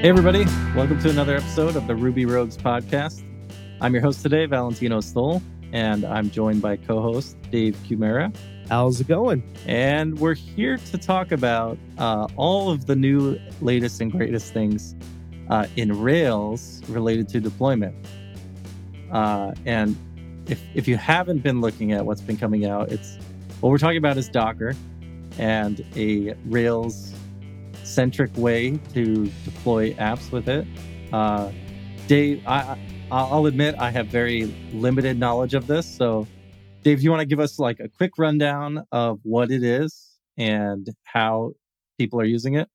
[0.00, 0.44] Hey, everybody.
[0.76, 3.20] Welcome to another episode of the Ruby Rogues podcast.
[3.80, 8.32] I'm your host today, Valentino Stoll, and I'm joined by co host Dave Kimura.
[8.68, 9.42] How's it going?
[9.66, 14.94] And we're here to talk about uh, all of the new, latest, and greatest things
[15.50, 17.96] uh, in Rails related to deployment.
[19.10, 19.96] Uh, and
[20.46, 23.18] if, if you haven't been looking at what's been coming out, it's
[23.58, 24.76] what we're talking about is Docker
[25.38, 27.14] and a Rails
[27.88, 30.66] centric way to deploy apps with it.
[31.12, 31.50] Uh,
[32.06, 32.78] Dave, I,
[33.10, 35.86] I'll admit I have very limited knowledge of this.
[35.86, 36.26] So,
[36.82, 40.18] Dave, do you want to give us like a quick rundown of what it is
[40.36, 41.52] and how
[41.98, 42.68] people are using it?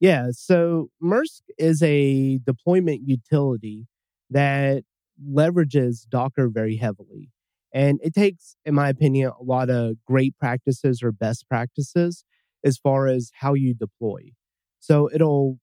[0.00, 0.28] Yeah.
[0.32, 3.86] So, MRSK is a deployment utility
[4.30, 4.82] that
[5.24, 7.30] leverages Docker very heavily.
[7.72, 12.24] And it takes, in my opinion, a lot of great practices or best practices
[12.64, 14.32] as far as how you deploy.
[14.80, 15.58] So it'll,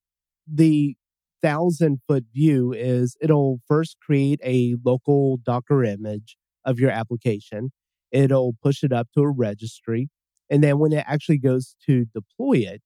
[0.46, 0.96] the
[1.42, 7.72] thousand foot view is it'll first create a local Docker image of your application.
[8.12, 10.08] It'll push it up to a registry.
[10.48, 12.82] And then when it actually goes to deploy it,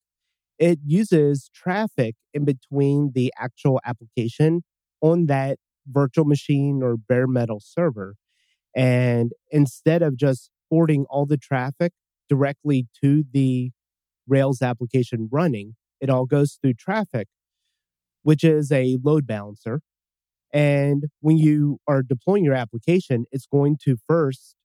[0.59, 4.63] it uses Traefik in between the actual application
[5.03, 8.15] on that virtual machine or bare metal server.
[8.75, 11.93] And instead of just forwarding all the traffic
[12.29, 13.71] directly to the
[14.27, 17.27] Rails application running, it all goes through Traefik,
[18.23, 19.81] which is a load balancer.
[20.53, 24.57] And when you are deploying your application, it's going to first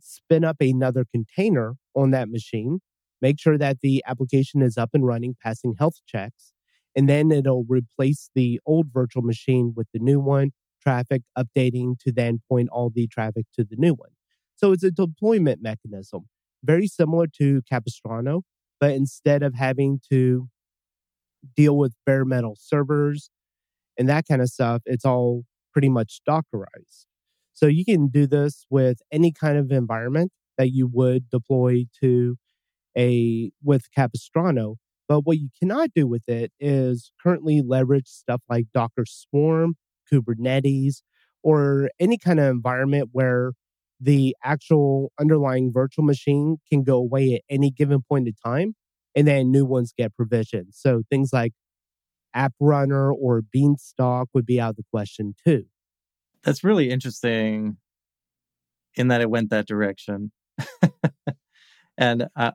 [0.00, 2.80] spin up another container on that machine,
[3.20, 6.52] make sure that the application is up and running, passing health checks,
[6.96, 10.50] and then it'll replace the old virtual machine with the new one,
[10.84, 14.10] Traefik updating to then point all the traffic to the new one.
[14.56, 16.28] So it's a deployment mechanism,
[16.64, 18.42] very similar to Capistrano,
[18.80, 20.48] but instead of having to
[21.56, 23.30] deal with bare metal servers
[23.96, 27.06] and that kind of stuff, it's all pretty much Dockerized.
[27.52, 32.36] So you can do this with any kind of environment that you would deploy to
[32.96, 34.76] a with Capistrano.
[35.08, 39.76] But what you cannot do with it is currently leverage stuff like Docker Swarm,
[40.12, 41.02] Kubernetes,
[41.42, 43.52] or any kind of environment where
[44.00, 48.74] the actual underlying virtual machine can go away at any given point in time
[49.14, 50.68] and then new ones get provisioned.
[50.72, 51.52] So things like
[52.34, 55.64] App Runner or Beanstalk would be out of the question too.
[56.44, 57.78] That's really interesting
[58.94, 60.30] in that it went that direction.
[61.98, 62.52] and uh,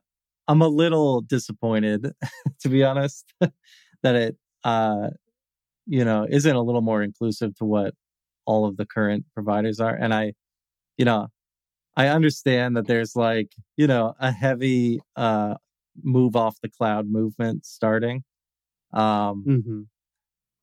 [0.48, 2.12] I'm a little disappointed,
[2.62, 3.26] to be honest,
[4.04, 5.10] that it, uh,
[5.86, 7.94] you know, isn't a little more inclusive to what
[8.46, 9.94] all of the current providers are.
[9.94, 10.34] And I,
[10.98, 11.28] you know,
[11.96, 15.56] I understand that there's like, you know, a heavy uh,
[16.02, 18.24] move off the cloud movement starting.
[18.94, 19.82] Um, mm-hmm.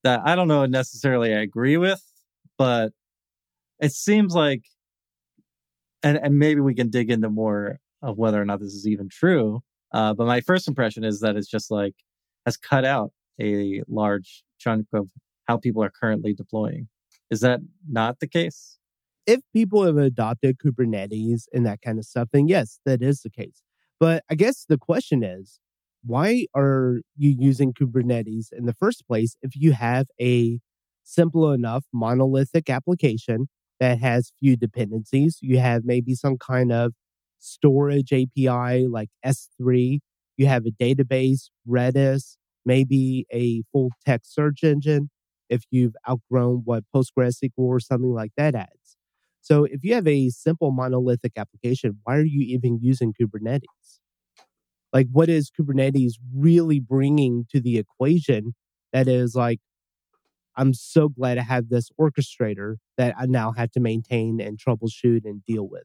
[0.02, 2.02] That I don't know necessarily I agree with,
[2.56, 2.92] but
[3.80, 4.62] it seems like,
[6.02, 9.08] and, and maybe we can dig into more of whether or not this is even
[9.08, 9.60] true.
[9.92, 11.94] Uh, but my first impression is that it's just like
[12.46, 15.08] has cut out a large chunk of
[15.46, 16.88] how people are currently deploying.
[17.30, 18.78] Is that not the case?
[19.26, 23.30] If people have adopted Kubernetes and that kind of stuff, then yes, that is the
[23.30, 23.62] case.
[23.98, 25.60] But I guess the question is,
[26.04, 30.58] why are you using Kubernetes in the first place if you have a
[31.04, 33.48] simple enough monolithic application
[33.78, 35.38] that has few dependencies?
[35.42, 36.94] You have maybe some kind of
[37.38, 40.00] storage API like S3,
[40.36, 45.10] you have a database, Redis, maybe a full text search engine
[45.50, 48.79] if you've outgrown what PostgreSQL or something like that adds.
[49.40, 53.98] So if you have a simple monolithic application, why are you even using Kubernetes?
[54.92, 58.54] Like, what is Kubernetes really bringing to the equation
[58.92, 59.60] that is like,
[60.56, 65.24] I'm so glad I have this orchestrator that I now have to maintain and troubleshoot
[65.24, 65.84] and deal with?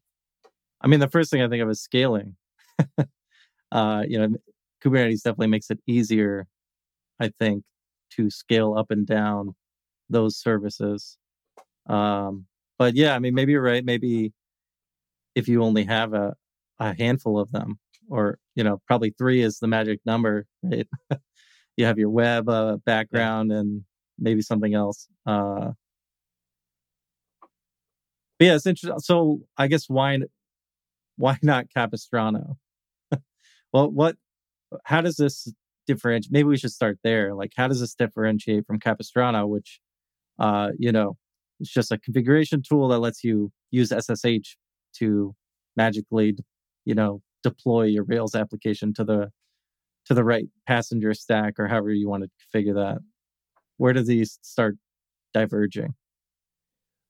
[0.81, 2.35] I mean, the first thing I think of is scaling.
[3.71, 4.35] uh, you know,
[4.83, 6.47] Kubernetes definitely makes it easier,
[7.19, 7.63] I think,
[8.11, 9.55] to scale up and down
[10.09, 11.17] those services.
[11.87, 12.45] Um,
[12.77, 13.83] but yeah, I mean, maybe you're right.
[13.83, 14.33] Maybe
[15.35, 16.35] if you only have a,
[16.79, 17.79] a handful of them,
[18.09, 20.87] or you know, probably three is the magic number, right?
[21.77, 23.83] you have your web uh, background and
[24.17, 25.07] maybe something else.
[25.25, 25.71] Uh,
[28.39, 28.99] but yeah, it's interesting.
[28.99, 30.19] So I guess why
[31.17, 32.57] why not Capistrano?
[33.73, 34.17] well, what?
[34.83, 35.51] How does this
[35.87, 36.31] differentiate?
[36.31, 37.33] Maybe we should start there.
[37.33, 39.79] Like, how does this differentiate from Capistrano, which,
[40.39, 41.17] uh, you know,
[41.59, 44.55] it's just a configuration tool that lets you use SSH
[44.97, 45.35] to
[45.75, 46.35] magically,
[46.85, 49.29] you know, deploy your Rails application to the
[50.05, 52.99] to the right passenger stack or however you want to figure that?
[53.77, 54.77] Where do these start
[55.33, 55.95] diverging?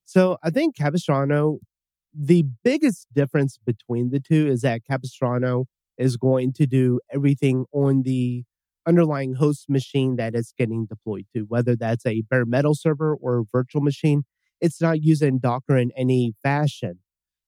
[0.06, 1.60] So I think Capistrano,
[2.14, 5.66] the biggest difference between the two is that Capistrano
[5.98, 8.44] is going to do everything on the
[8.88, 13.40] underlying host machine that it's getting deployed to, whether that's a bare metal server or
[13.40, 14.24] a virtual machine.
[14.62, 17.00] It's not using Docker in any fashion.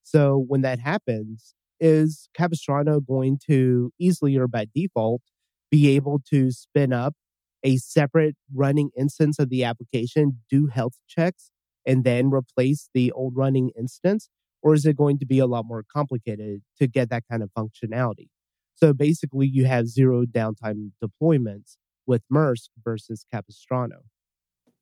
[0.02, 5.22] So when that happens, is Capistrano going to easily or by default
[5.70, 7.14] be able to spin up
[7.62, 11.50] a separate running instance of the application, do health checks,
[11.84, 14.28] and then replace the old running instance?
[14.62, 17.50] Or is it going to be a lot more complicated to get that kind of
[17.56, 18.28] functionality?
[18.74, 21.76] So basically, you have zero downtime deployments
[22.06, 24.02] with MRSK versus Capistrano.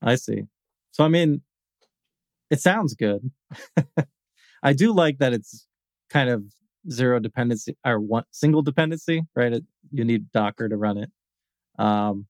[0.02, 0.44] I see.
[0.92, 1.42] So, I mean,
[2.50, 3.30] it sounds good.
[4.62, 5.66] I do like that it's
[6.10, 6.44] kind of
[6.90, 9.52] zero dependency or one single dependency, right?
[9.52, 11.10] It, you need Docker to run it.
[11.78, 12.26] Um,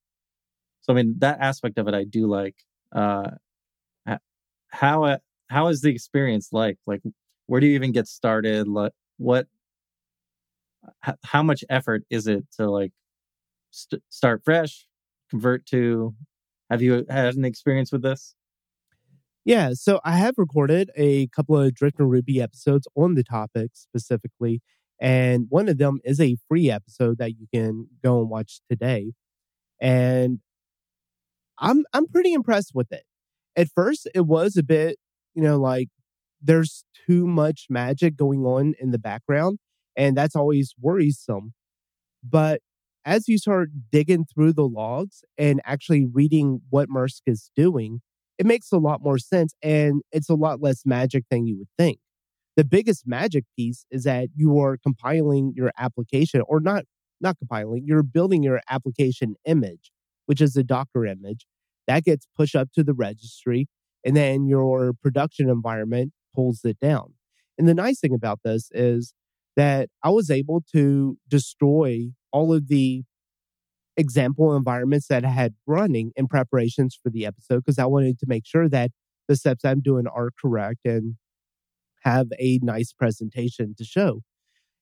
[0.82, 2.56] so I mean that aspect of it I do like.
[2.92, 3.30] Uh,
[4.70, 5.18] how uh,
[5.48, 6.78] how is the experience like?
[6.86, 7.02] Like,
[7.46, 8.68] where do you even get started?
[8.68, 9.46] Like, what?
[11.24, 12.92] How much effort is it to like
[13.72, 14.86] st- start fresh,
[15.30, 16.14] convert to?
[16.70, 18.35] Have you had an experience with this?
[19.46, 24.60] Yeah, so I have recorded a couple of Drifting Ruby episodes on the topic specifically,
[25.00, 29.12] and one of them is a free episode that you can go and watch today.
[29.80, 30.40] And
[31.58, 33.04] I'm I'm pretty impressed with it.
[33.56, 34.98] At first, it was a bit,
[35.34, 35.88] you know, like
[36.42, 39.58] there's too much magic going on in the background,
[39.96, 41.54] and that's always worrisome.
[42.24, 42.62] But
[43.04, 48.02] as you start digging through the logs and actually reading what MRSK is doing,
[48.38, 51.68] it makes a lot more sense and it's a lot less magic than you would
[51.78, 51.98] think.
[52.56, 56.84] The biggest magic piece is that you are compiling your application or not
[57.20, 59.90] not compiling, you're building your application image,
[60.26, 61.46] which is a Docker image
[61.86, 63.68] that gets pushed up to the registry
[64.04, 67.14] and then your production environment pulls it down.
[67.58, 69.14] And the nice thing about this is
[69.56, 73.02] that I was able to destroy all of the
[73.96, 78.26] example environments that I had running in preparations for the episode because I wanted to
[78.28, 78.90] make sure that
[79.28, 81.16] the steps I'm doing are correct and
[82.02, 84.20] have a nice presentation to show.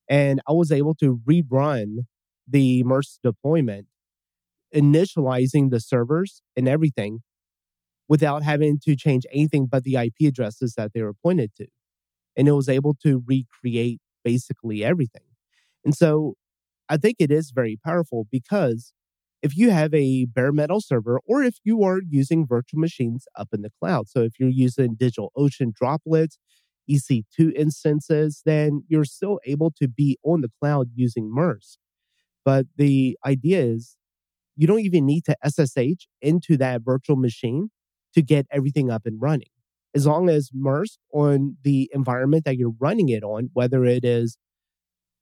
[0.08, 2.06] And I was able to rerun
[2.46, 3.86] the MRSK deployment,
[4.74, 7.20] initializing the servers and everything
[8.08, 11.66] without having to change anything but the IP addresses that they were pointed to.
[12.36, 15.22] And it was able to recreate basically everything.
[15.84, 16.34] And so
[16.88, 18.92] I think it is very powerful because
[19.44, 23.48] if you have a bare metal server or if you are using virtual machines up
[23.52, 24.08] in the cloud.
[24.08, 26.38] So if you're using DigitalOcean droplets,
[26.90, 31.76] EC2 instances, then you're still able to be on the cloud using MRSK.
[32.42, 33.98] But the idea is
[34.56, 37.70] you don't even need to SSH into that virtual machine
[38.14, 39.48] to get everything up and running.
[39.94, 44.38] As long as MRSK on the environment that you're running it on, whether it is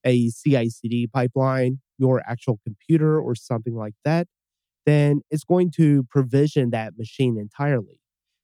[0.05, 4.27] a CI CD pipeline, your actual computer, or something like that,
[4.87, 8.01] then it's going to provision that machine entirely.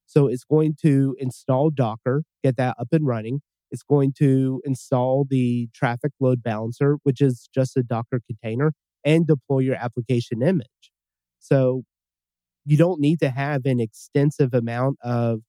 [0.06, 3.40] So it's going to install Docker, get that up and running.
[3.70, 8.72] It's going to install the Traefik load balancer, which is just a Docker container,
[9.04, 10.92] and deploy your application image.
[11.38, 11.82] So
[12.64, 15.40] you don't need to have an extensive amount of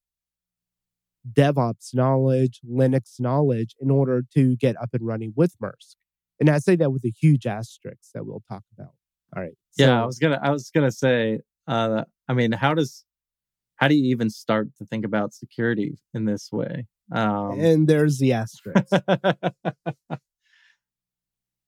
[1.32, 5.96] DevOps knowledge, Linux knowledge in order to get up and running with MRSK.
[6.40, 8.94] And I say that with a huge asterisk that we'll talk about.
[9.36, 9.54] All right.
[9.72, 13.06] So, yeah, I was gonna I was gonna say, uh, I mean, how does
[13.76, 16.88] how do you even start to think about security in this way?
[17.12, 18.92] Um, and there's the asterisk.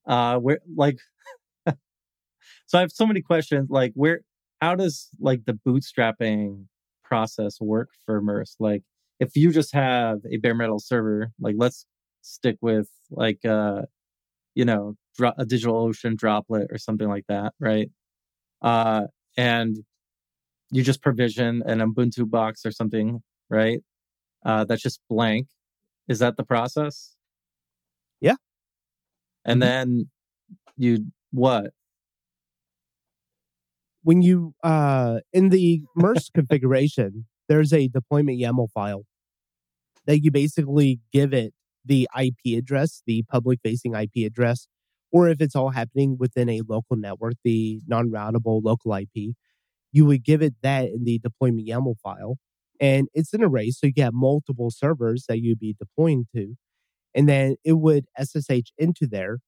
[0.06, 0.98] uh, where like,
[1.66, 3.70] so I have so many questions.
[3.70, 4.22] Like, where
[4.62, 6.66] how does like the bootstrapping
[7.04, 8.56] process work for MRSK?
[8.60, 8.84] Like,
[9.20, 11.86] if you just have a bare metal server, like let's
[12.22, 13.84] stick with like uh
[14.56, 17.90] you know dro- a DigitalOcean droplet or something like that, right?
[18.62, 19.78] Uh, and
[20.72, 23.80] you just provision an Ubuntu box or something, right?
[24.46, 25.48] Uh, that's just blank.
[26.08, 27.16] Is that the process?
[28.20, 28.36] Yeah.
[29.46, 29.70] And mm-hmm.
[29.70, 30.10] then
[30.78, 31.72] you what?
[34.04, 39.04] When you uh in the MRSK configuration, there's a deployment YAML file
[40.06, 41.54] that you basically give it
[41.86, 44.68] the IP address, the public facing IP address,
[45.12, 49.36] or if it's all happening within a local network, the non routable local IP,
[49.92, 52.38] you would give it that in the deployment YAML file.
[52.80, 56.56] And it's an array, so you have multiple servers that you'd be deploying to.
[57.14, 59.40] And then it would SSH into there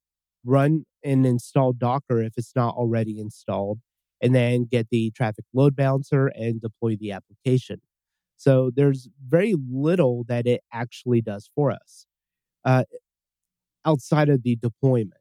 [0.44, 3.80] run and install Docker if it's not already installed,
[4.22, 7.82] and then get the Traefik load balancer and deploy the application.
[8.36, 12.06] So there's very little that it actually does for us
[12.66, 12.84] uh,
[13.86, 15.20] outside of the deployment.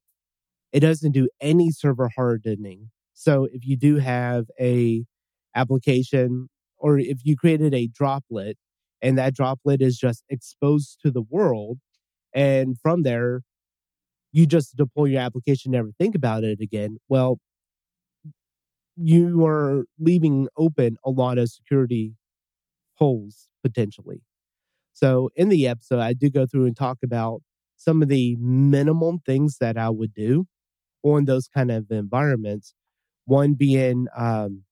[0.73, 2.91] It doesn't do any server hardening.
[3.15, 5.05] So if you do have a
[5.55, 8.57] application or if you created a droplet
[9.03, 11.79] and that droplet is just exposed to the world
[12.35, 13.43] and from there
[14.33, 17.39] you just deploy your application never think about it again well
[18.97, 22.15] you are leaving open a lot of security
[22.97, 24.23] holes potentially
[24.93, 27.41] so in the episode i do go through and talk about
[27.77, 30.47] some of the minimum things that i would do
[31.03, 32.75] on those kind of environments
[33.25, 34.63] one being um,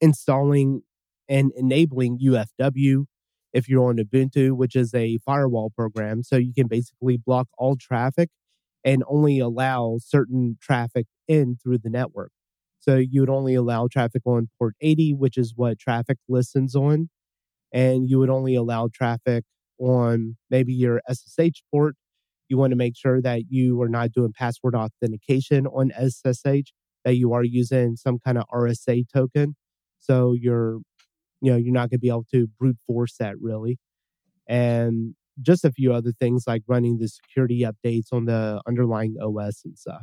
[0.00, 0.82] installing
[1.28, 3.04] and enabling ufw
[3.52, 7.76] if you're on ubuntu which is a firewall program so you can basically block all
[7.76, 8.28] traffic
[8.86, 12.30] and only allow certain traffic in through the network.
[12.78, 17.10] So you would only allow traffic on port 80, which is what Traefik listens on.
[17.72, 19.44] And you would only allow traffic
[19.78, 21.96] on maybe your SSH port.
[22.48, 26.72] You want to make sure that you are not doing password authentication on SSH,
[27.04, 29.56] that you are using some kind of RSA token.
[29.98, 30.78] So you're,
[31.40, 33.78] you know, you're not going to be able to brute force that really.
[34.48, 39.62] And just a few other things like running the security updates on the underlying OS
[39.64, 40.02] and stuff.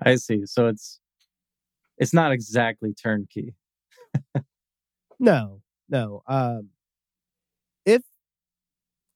[0.00, 0.42] I see.
[0.46, 1.00] So it's
[1.98, 3.54] it's not exactly turnkey.
[5.20, 6.22] no, no.
[6.26, 6.70] Um,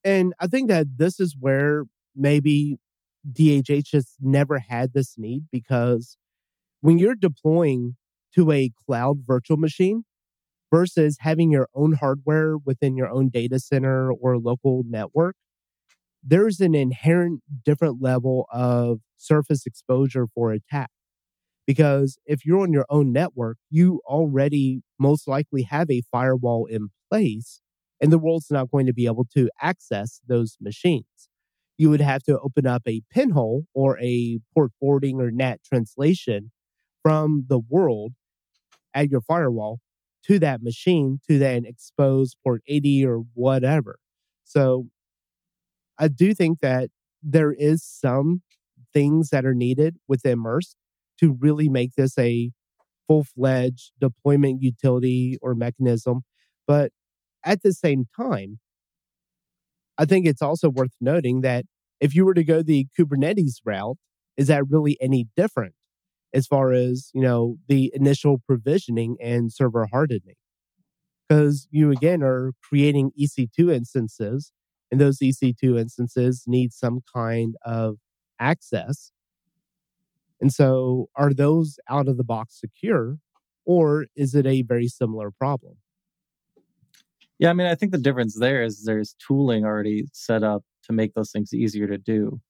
[0.09, 1.85] and I think that this is where
[2.17, 2.79] maybe
[3.31, 6.17] DHH just never had this need because
[6.81, 7.97] when you're deploying
[8.35, 10.05] to a cloud virtual machine
[10.73, 15.37] versus having your own hardware within your own data center or local network,
[16.23, 20.89] there's an inherent different level of surface exposure for attack.
[21.67, 26.89] Because if you're on your own network, you already most likely have a firewall in
[27.11, 27.61] place,
[28.01, 31.29] and the world's not going to be able to access those machines.
[31.77, 36.51] You would have to open up a pinhole or a port forwarding or NAT translation
[37.03, 38.13] from the world
[38.95, 39.81] at your firewall
[40.25, 43.99] to that machine to then expose port 80 or whatever.
[44.45, 44.87] So
[45.99, 46.91] I do think that
[47.23, 48.43] there is some
[48.93, 50.75] things that are needed with MRSK
[51.21, 52.51] to really make this a
[53.07, 56.23] full fledged deployment utility or mechanism.
[56.67, 56.93] But
[57.45, 58.59] at the same time,
[59.97, 61.65] I think it's also worth noting that
[62.01, 63.97] if you were to go the Kubernetes route,
[64.37, 65.75] is that really any different
[66.33, 70.37] as far as, you know, the initial provisioning and server hardening?
[71.29, 74.53] Because you again are creating EC2 instances
[74.91, 77.97] and those EC2 instances need some kind of
[78.41, 79.13] access.
[80.41, 83.19] And so, are those out of the box secure,
[83.67, 85.75] or is it a very similar problem?
[87.39, 90.93] Yeah, I mean, I think the difference there is there's tooling already set up to
[90.93, 92.41] make those things easier to do.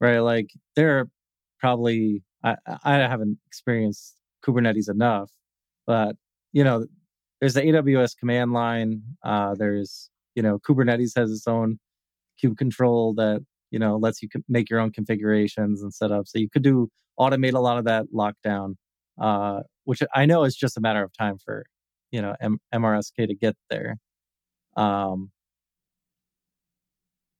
[0.00, 0.18] Right?
[0.18, 1.08] Like, there are
[1.60, 5.30] probably, I, I haven't experienced Kubernetes enough,
[5.86, 6.16] but,
[6.52, 6.86] you know,
[7.40, 11.78] there's the AWS command line, uh, there's you know kubernetes has its own
[12.42, 16.48] kube control that you know lets you make your own configurations and setup so you
[16.50, 16.88] could do
[17.20, 18.74] automate a lot of that lockdown
[19.20, 21.64] uh, which i know is just a matter of time for
[22.10, 23.96] you know M- mrsk to get there
[24.76, 25.30] um,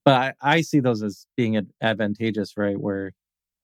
[0.04, 3.12] but I, I see those as being advantageous right where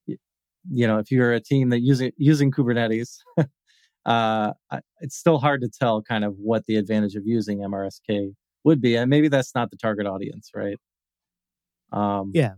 [0.06, 3.18] you know if you're a team that using using kubernetes
[4.06, 4.52] uh,
[5.00, 8.97] it's still hard to tell kind of what the advantage of using mrsk would be
[8.97, 10.78] and maybe that's not the target audience right?
[11.92, 12.54] Um yeah.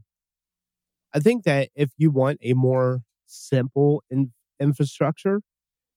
[1.14, 5.40] I think that if you want a more simple in- infrastructure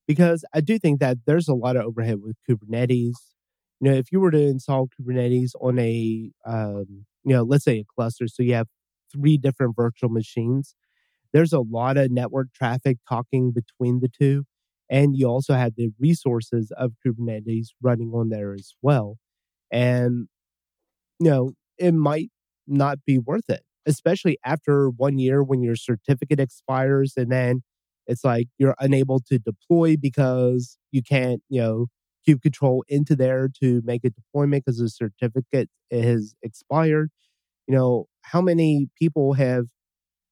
[0.07, 3.13] because i do think that there's a lot of overhead with kubernetes.
[3.79, 7.79] You know if you were to install kubernetes on a um, you know let's say
[7.79, 8.67] a cluster so you have
[9.11, 10.75] three different virtual machines
[11.33, 14.45] there's a lot of network traffic talking between the two
[14.89, 19.17] and you also have the resources of kubernetes running on there as well
[19.71, 20.27] and,
[21.19, 22.29] you know, it might
[22.67, 27.63] not be worth it, especially after one year when your certificate expires and then
[28.07, 31.87] it's like you're unable to deploy because you can't, you know,
[32.27, 37.09] kube control into there to make a deployment because the certificate has expired.
[37.67, 39.65] You know, how many people have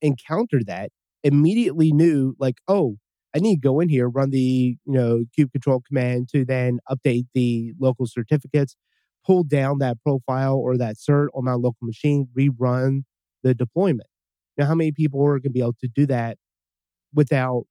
[0.02, 0.92] encountered that
[1.24, 2.98] immediately knew like, oh,
[3.36, 4.40] I need to go in here, run the,
[4.86, 8.76] you know, kube control command to then update the local certificates
[9.26, 13.02] pull down that profile or that cert on my local machine, rerun
[13.42, 14.08] the deployment.
[14.56, 16.38] Now, how many people are going to be able to do that
[17.16, 17.66] without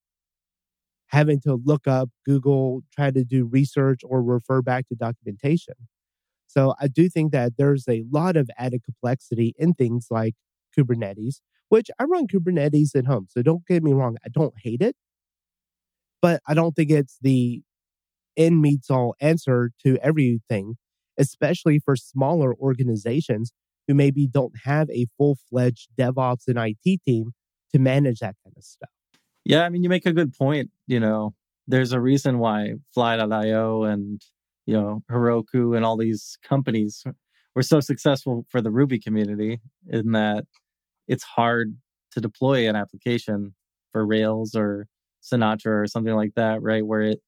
[1.09, 5.75] having to look up, Google, try to do research or refer back to documentation.
[6.47, 10.35] So I do think that there's a lot of added complexity in things like
[10.77, 11.37] Kubernetes,
[11.69, 13.27] which I run Kubernetes at home.
[13.29, 14.97] So don't get me wrong, I don't hate it,
[16.23, 17.63] but I don't think it's the
[18.37, 20.77] end meets all answer to everything,
[21.19, 23.53] especially for smaller organizations
[23.87, 27.33] who maybe don't have a full fledged DevOps and IT team
[27.73, 28.94] to manage that kind of stuff.
[29.45, 30.71] Yeah, I mean, you make a good point.
[30.87, 31.35] You know,
[31.67, 34.23] there's a reason why Fly.io and,
[34.67, 37.05] you know, Heroku and all these companies
[37.55, 40.45] were so successful for the Ruby community in that
[41.09, 41.77] it's hard
[42.13, 43.55] to deploy an application
[43.93, 44.87] for Rails or
[45.23, 46.87] Sinatra or something like that, right?
[46.87, 47.21] Where it,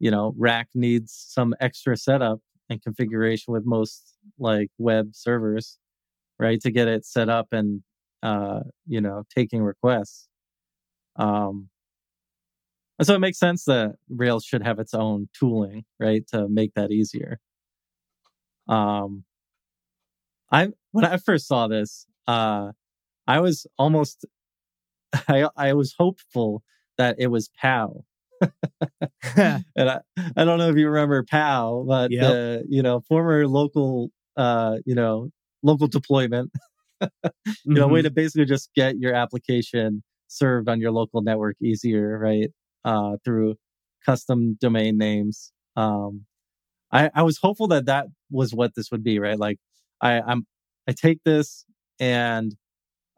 [0.00, 5.78] you know, Rack needs some extra setup and configuration with most like web servers,
[6.38, 6.60] right?
[6.62, 7.82] To get it set up and,
[8.22, 10.28] uh, you know, taking requests.
[11.18, 11.68] Um,
[12.98, 16.74] and so it makes sense that Rails should have its own tooling, right, to make
[16.74, 17.38] that easier.
[18.68, 19.24] Um,
[20.50, 22.72] I when I first saw this, uh,
[23.26, 24.24] I was almost,
[25.28, 26.62] I I was hopeful
[26.96, 28.04] that it was POW.
[29.36, 30.00] and I,
[30.36, 32.22] I don't know if you remember POW, but yep.
[32.22, 35.30] the you know former local uh you know
[35.62, 36.50] local deployment,
[37.00, 37.74] you mm-hmm.
[37.74, 42.50] know way to basically just get your application served on your local network easier, right?
[42.84, 43.56] Uh, through
[44.04, 45.52] custom domain names.
[45.76, 46.24] Um,
[46.92, 49.38] I, I was hopeful that that was what this would be, right?
[49.38, 49.58] Like
[50.00, 50.46] I, I'm,
[50.88, 51.64] I take this
[52.00, 52.54] and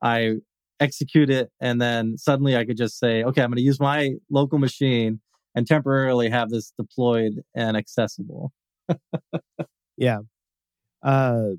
[0.02, 0.36] I
[0.80, 4.14] execute it, and then suddenly I could just say, okay, I'm going to use my
[4.30, 5.20] local machine
[5.54, 8.52] and temporarily have this deployed and accessible.
[9.96, 10.18] yeah.
[11.02, 11.50] Uh,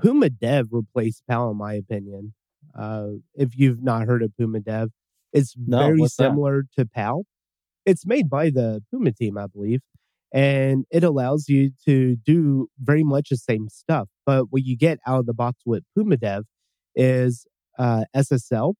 [0.00, 2.34] Puma Dev replaced POW, in my opinion.
[2.78, 4.90] Uh, if you've not heard of Puma Dev,
[5.32, 6.82] it's no, very similar that?
[6.82, 7.24] to POW.
[7.84, 9.80] It's made by the Puma team, I believe,
[10.32, 14.08] and it allows you to do very much the same stuff.
[14.24, 16.44] But what you get out of the box with Puma Dev
[16.94, 17.46] is
[17.78, 18.74] uh, SSL,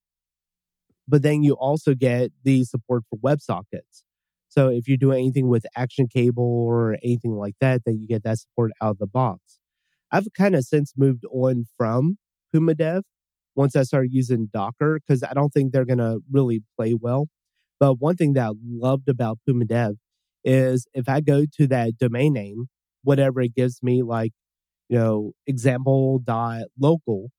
[1.07, 4.03] but then you also get the support for WebSockets.
[4.47, 8.23] So if you're doing anything with Action Cable or anything like that, then you get
[8.23, 9.59] that support out of the box.
[10.11, 12.19] I've kind of since moved on from
[12.51, 13.03] Puma Dev
[13.55, 17.27] once I started using Docker because I don't think they're going to really play well.
[17.79, 19.95] But one thing that I loved about Puma Dev
[20.43, 22.67] is if I go to that domain name,
[23.03, 24.31] whatever it gives me, like,
[24.89, 27.29] you know, example dot local,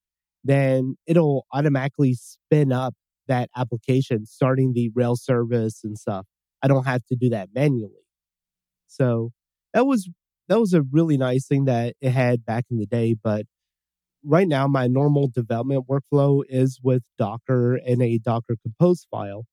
[0.42, 2.94] then it'll automatically spin up
[3.28, 6.26] that application starting the rail service and stuff.
[6.62, 8.04] I don't have to do that manually.
[8.86, 9.32] So
[9.72, 10.08] that was
[10.48, 13.46] that was a really nice thing that it had back in the day, but
[14.24, 19.44] right now my normal development workflow is with Docker and a Docker compose file.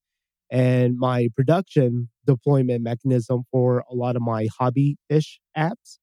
[0.49, 5.97] And my production deployment mechanism for a lot of my hobby ish apps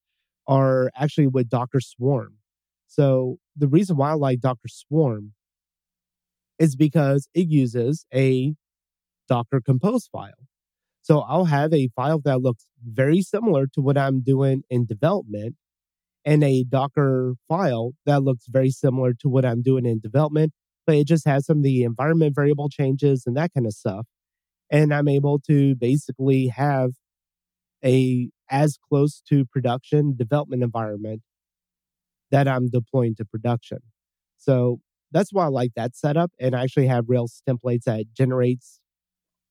[0.47, 2.35] are actually with Docker Swarm.
[2.87, 5.33] So the reason why I like Docker Swarm
[6.57, 8.55] is because it uses a
[9.27, 10.47] Docker compose file.
[11.01, 15.55] So I'll have a file that looks very similar to what I'm doing in development
[16.25, 20.53] and a Docker file that looks very similar to what I'm doing in development,
[20.85, 24.05] but it just has some of the environment variable changes and that kind of stuff.
[24.71, 26.91] And I'm able to basically have
[27.83, 31.21] a as close to production development environment
[32.31, 33.79] that I'm deploying to production.
[34.37, 34.79] So
[35.11, 38.79] that's why I like that setup and I actually have Rails templates that generates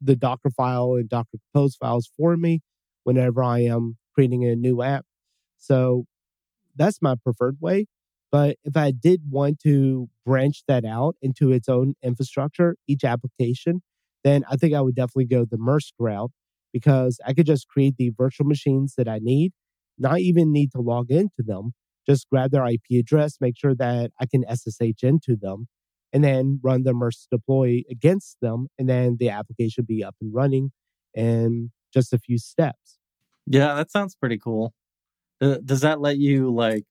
[0.00, 2.61] the Docker file and Docker compose files for me
[3.04, 5.04] whenever I am creating a new app.
[5.59, 6.04] So
[6.79, 7.87] that's my preferred way.
[8.31, 13.83] But if I did want to branch that out into its own infrastructure, each application,
[14.25, 16.31] then I think I would definitely go the MRSK route
[16.73, 19.53] because I could just create the virtual machines that I need,
[19.97, 21.73] not even need to log into them,
[22.07, 25.67] just grab their IP address, make sure that I can SSH into them,
[26.12, 28.69] and then run the MRSK deploy against them.
[28.79, 30.73] And then the application be up and running
[31.14, 32.99] in just a few steps.
[33.47, 34.75] Yeah, that sounds pretty cool.
[35.40, 36.85] Uh, does that let you like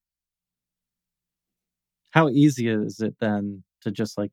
[2.11, 4.31] how easy is it then to just like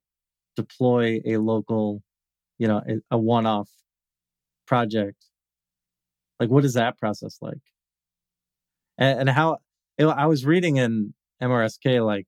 [0.56, 2.02] deploy a local
[2.58, 3.68] you know a, a one-off
[4.66, 5.26] project?
[6.40, 7.58] Like what is that process like?
[8.98, 9.58] And, and how
[9.98, 12.26] i was reading in mrsk like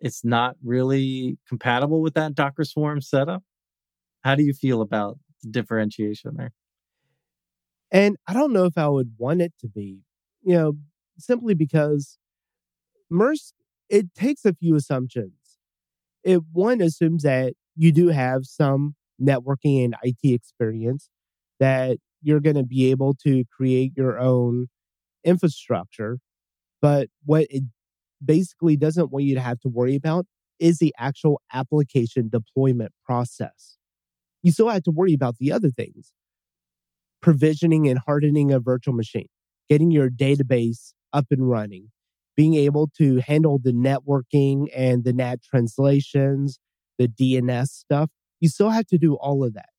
[0.00, 3.42] it's not really compatible with that docker swarm setup.
[4.24, 6.52] How do you feel about the differentiation there
[7.92, 10.00] and I don't know if I would want it to be,
[10.42, 10.72] you know,
[11.18, 12.18] simply because
[13.12, 13.52] MRSK,
[13.90, 15.34] it takes a few assumptions.
[16.24, 21.10] It one assumes that you do have some networking and IT experience
[21.60, 24.68] that you're going to be able to create your own
[25.22, 26.18] infrastructure.
[26.80, 27.64] But what it
[28.24, 30.24] basically doesn't want you to have to worry about
[30.58, 33.76] is the actual application deployment process.
[34.42, 36.12] You still have to worry about the other things
[37.22, 39.28] provisioning and hardening a virtual machine,
[39.70, 41.90] getting your database up and running,
[42.36, 46.58] being able to handle the networking and the NAT translations,
[46.98, 48.10] the DNS stuff.
[48.40, 49.70] You still have to do all of that.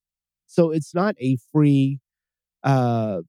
[0.48, 2.00] So it's not a free,
[2.64, 3.22] uh,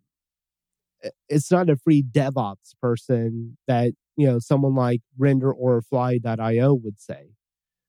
[1.29, 7.01] it's not a free DevOps person that, you know, someone like render or fly.io would
[7.01, 7.31] say.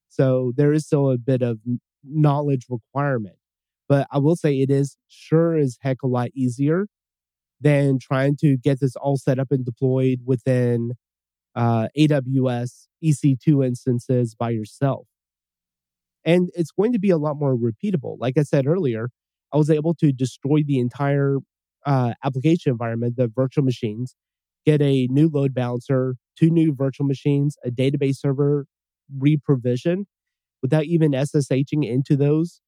[0.09, 1.59] So there is still a bit of
[2.03, 3.35] knowledge requirement.
[3.88, 6.88] But I will say it is sure as heck a lot easier
[7.62, 10.93] than trying to get this all set up and deployed within
[11.56, 15.08] uh, AWS EC2 instances by yourself.
[16.26, 18.17] And it's going to be a lot more repeatable.
[18.19, 19.10] Like I said earlier,
[19.54, 21.38] I was able to destroy the entire
[21.86, 24.15] uh, application environment, the virtual machines,
[24.65, 28.65] get a new load balancer, two new virtual machines, a database server
[29.17, 30.06] reprovisioned
[30.62, 32.62] without even SSHing into those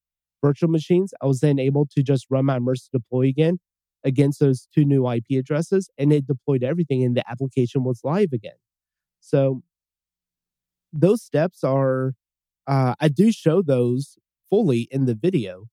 [0.44, 1.14] virtual machines.
[1.22, 3.60] I was then able to just run my MRSK deploy again
[4.04, 8.32] against those two new IP addresses, and it deployed everything, and the application was live
[8.34, 8.58] again.
[9.20, 9.64] So
[10.94, 12.14] those steps are,
[12.68, 14.18] uh, I do show those
[14.50, 15.66] fully in the video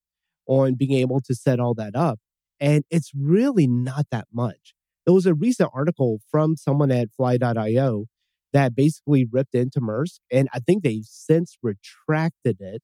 [0.46, 2.18] on being able to set all that up.
[2.60, 4.74] And it's really not that much.
[5.04, 8.06] There was a recent article from someone at fly.io
[8.52, 10.18] that basically ripped into MRSK.
[10.30, 12.82] And I think they've since retracted it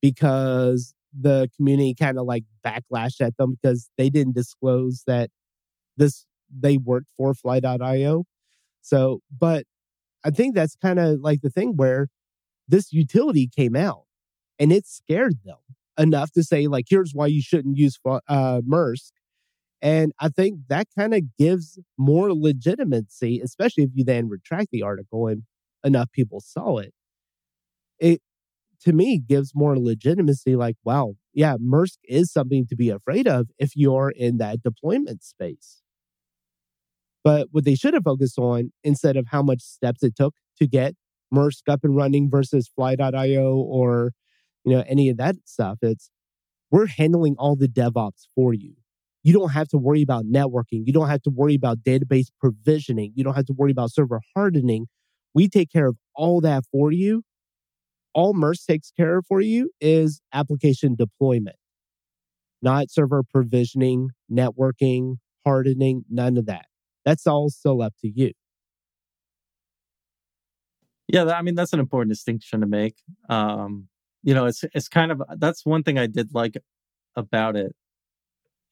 [0.00, 5.30] because the community kind of like backlashed at them because they didn't disclose that
[5.96, 8.24] this they worked for fly.io.
[8.80, 9.64] So, but
[10.24, 12.08] I think that's kind of like the thing where
[12.66, 14.04] this utility came out
[14.58, 15.58] and it scared them
[15.98, 18.60] enough to say like here's why you shouldn't use uh.
[19.80, 24.82] And I think that kind of gives more legitimacy, especially if you then retract the
[24.82, 25.44] article and
[25.84, 26.92] enough people saw it.
[28.00, 28.20] It
[28.82, 33.48] to me gives more legitimacy like, wow, yeah, MRSK is something to be afraid of
[33.58, 35.82] if you're in that deployment space.
[37.24, 40.66] But what they should have focused on instead of how much steps it took to
[40.66, 40.94] get
[41.34, 44.12] MRSK up and running versus fly.io or
[44.64, 46.10] you know any of that stuff, it's
[46.70, 48.74] we're handling all the DevOps for you.
[49.22, 50.86] You don't have to worry about networking.
[50.86, 53.12] You don't have to worry about database provisioning.
[53.14, 54.86] You don't have to worry about server hardening.
[55.34, 57.24] We take care of all that for you
[58.18, 61.54] all MRSK takes care of for you is application deployment,
[62.60, 66.66] not server provisioning, networking, hardening, none of that.
[67.04, 68.32] That's all still up to you.
[71.06, 72.96] Yeah, I mean that's an important distinction to make.
[73.28, 73.86] Um,
[74.24, 76.56] you know, it's it's kind of that's one thing I did like
[77.14, 77.72] about it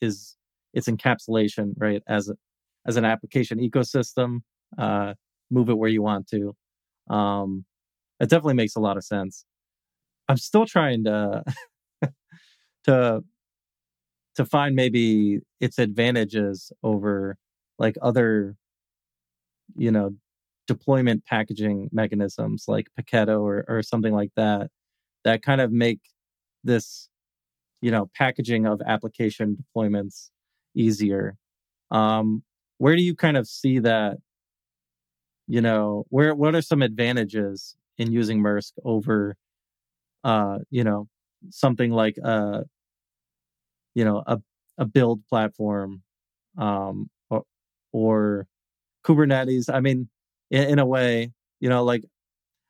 [0.01, 0.37] is
[0.75, 2.03] its encapsulation, right?
[2.09, 2.35] As a,
[2.85, 4.41] as an application ecosystem,
[4.77, 5.15] uh,
[5.53, 6.57] move it where you want to.
[7.09, 7.65] Um,
[8.21, 9.45] it definitely makes a lot of sense.
[10.29, 11.45] I'm still trying to
[12.85, 13.23] to
[14.37, 17.37] to find maybe its advantages over
[17.79, 18.57] like other
[19.77, 20.11] you know
[20.67, 24.71] deployment packaging mechanisms like Paketo or or something like that
[25.25, 26.01] that kind of make
[26.65, 27.09] this
[27.81, 30.31] you know packaging of application deployments
[30.75, 31.37] easier
[31.91, 32.43] um
[32.79, 34.19] where do you kind of see that
[35.47, 39.37] you know where what are some advantages in using MRSK over,
[40.25, 41.09] uh, you know,
[41.51, 42.65] something like a,
[43.95, 44.41] you know, a
[44.79, 46.03] a build platform,
[46.59, 47.45] um, or,
[47.93, 48.47] or
[49.05, 49.73] Kubernetes.
[49.73, 50.09] I mean,
[50.51, 52.05] in, in, a way, you know, like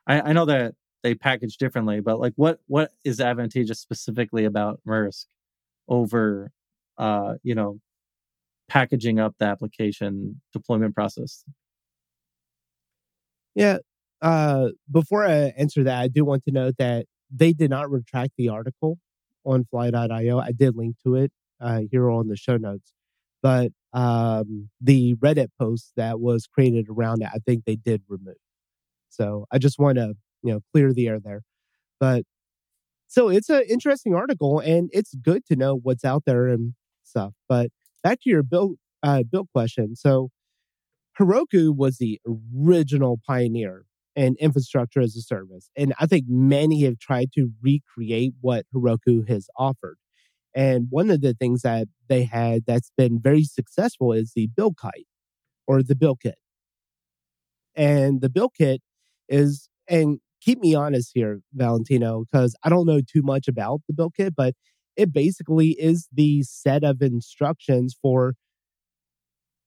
[0.07, 4.81] I, I know that they package differently, but like what what is advantageous specifically about
[4.87, 5.27] MRSK
[5.89, 6.53] over,
[6.99, 7.81] uh, you know,
[8.69, 11.45] packaging up the application deployment process?
[13.55, 13.79] Yeah,
[14.23, 18.33] uh, before I answer that, I do want to note that they did not retract
[18.37, 18.99] the article
[19.45, 20.39] on fly.io.
[20.39, 22.93] I did link to it uh, here on the show notes.
[23.43, 28.37] But um, the Reddit post that was created around it, I think they did remove.
[29.09, 31.43] So I just want to, you know, clear the air there.
[32.01, 32.25] But
[33.07, 36.75] so it's an interesting article and it's good to know what's out there and
[37.05, 37.33] stuff.
[37.49, 37.71] But
[38.03, 39.95] back to your build, uh, build question.
[39.97, 40.31] So
[41.19, 43.85] Heroku was the original pioneer
[44.17, 45.71] and infrastructure as a service.
[45.77, 49.99] And I think many have tried to recreate what Heroku has offered.
[50.55, 54.79] And one of the things that they had that's been very successful is the Build
[54.79, 55.07] Kite
[55.67, 56.39] or the Build Kit.
[57.75, 58.81] And the Build Kit
[59.29, 63.93] is, and keep me honest here, Valentino, because I don't know too much about the
[63.93, 64.55] Build Kit, but
[64.97, 68.35] it basically is the set of instructions for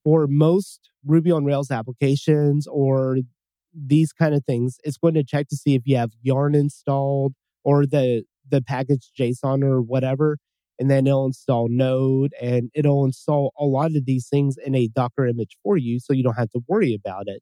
[0.03, 3.17] for most Ruby on Rails applications or
[3.73, 4.77] these kind of things.
[4.83, 9.11] It's going to check to see if you have yarn installed or the the package
[9.17, 10.37] JSON or whatever,
[10.79, 14.87] and then it'll install Node and it'll install a lot of these things in a
[14.87, 17.41] Docker image for you, so you don't have to worry about it.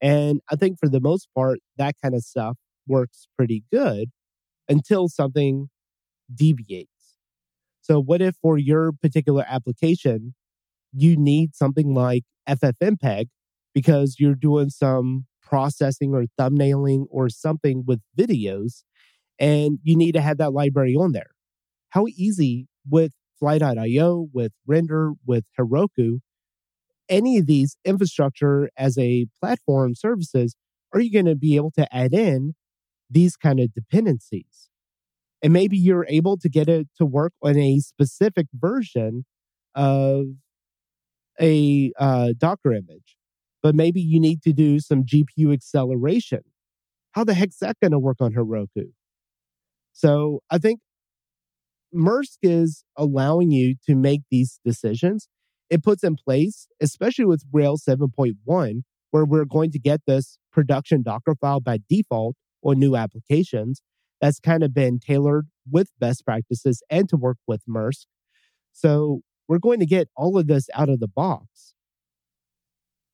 [0.00, 4.10] And I think for the most part, that kind of stuff works pretty good
[4.68, 5.68] until something
[6.34, 6.88] deviates.
[7.80, 10.34] So, what if for your particular application,
[10.92, 13.26] you need something like FFmpeg
[13.74, 18.84] because you're doing some processing or thumbnailing or something with videos
[19.38, 21.32] and you need to have that library on there?
[21.90, 26.20] How easy with Fly.io, with Render, with Heroku,
[27.08, 30.54] any of these infrastructure as a platform services,
[30.94, 32.54] are you going to be able to add in
[33.10, 34.68] these kind of dependencies?
[35.42, 39.24] And maybe you're able to get it to work on a specific version
[39.74, 40.26] of
[41.40, 43.16] a uh, Docker image,
[43.62, 46.40] but maybe you need to do some GPU acceleration.
[47.12, 48.92] How the heck's that going to work on Heroku?
[49.92, 50.80] So I think
[51.94, 55.28] MRSK is allowing you to make these decisions.
[55.68, 61.02] It puts in place, especially with Rails 7.1, where we're going to get this production
[61.02, 63.82] Docker file by default on new applications.
[64.20, 68.06] That's kind of been tailored with best practices and to work with MRSK.
[68.72, 71.74] So we're going to get all of this out of the box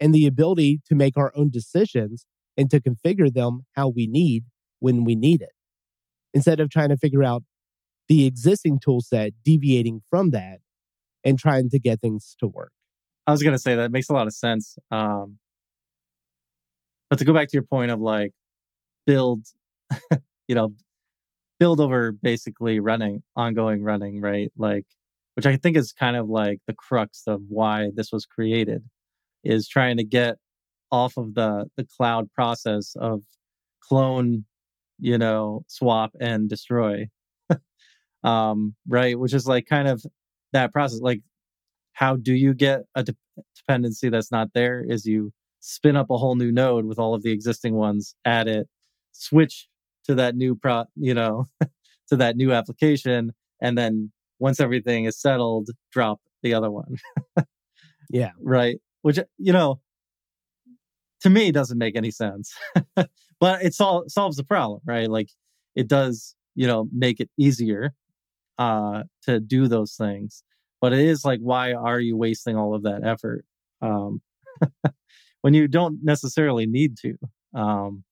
[0.00, 4.44] and the ability to make our own decisions and to configure them how we need
[4.80, 5.52] when we need it
[6.34, 7.42] instead of trying to figure out
[8.08, 10.58] the existing tool set, deviating from that
[11.24, 12.72] and trying to get things to work.
[13.26, 14.78] I was going to say that makes a lot of sense.
[14.90, 15.38] Um,
[17.10, 18.32] but to go back to your point of like
[19.06, 19.46] build,
[20.48, 20.74] you know,
[21.58, 24.52] build over basically running, ongoing running, right?
[24.56, 24.84] Like,
[25.34, 28.84] which I think is kind of like the crux of why this was created,
[29.46, 30.36] is trying to get
[30.92, 33.22] off of the the cloud process of
[33.80, 34.44] clone,
[34.98, 37.08] you know, swap and destroy,
[38.24, 39.18] um, right?
[39.18, 40.04] Which is like kind of
[40.52, 41.00] that process.
[41.00, 41.22] Like,
[41.92, 43.16] how do you get a de-
[43.56, 44.84] dependency that's not there?
[44.86, 48.48] Is you spin up a whole new node with all of the existing ones, add
[48.48, 48.68] it,
[49.12, 49.68] switch
[50.04, 51.46] to that new pro, you know,
[52.08, 56.96] to that new application, and then once everything is settled, drop the other one.
[58.10, 58.30] yeah.
[58.40, 58.78] Right.
[59.06, 59.78] Which, you know,
[61.20, 62.52] to me doesn't make any sense,
[62.96, 65.08] but it sol- solves the problem, right?
[65.08, 65.28] Like
[65.76, 67.94] it does, you know, make it easier
[68.58, 70.42] uh, to do those things.
[70.80, 73.44] But it is like, why are you wasting all of that effort
[73.80, 74.22] um,
[75.42, 77.14] when you don't necessarily need to?
[77.54, 78.02] Um,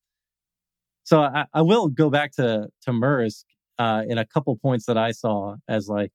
[1.03, 3.43] so I, I, will go back to to MRSK
[3.81, 6.13] uh, in a couple points that I saw as like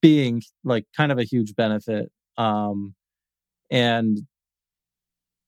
[0.00, 2.12] being like kind of a huge benefit.
[2.38, 2.94] Um,
[3.70, 4.18] and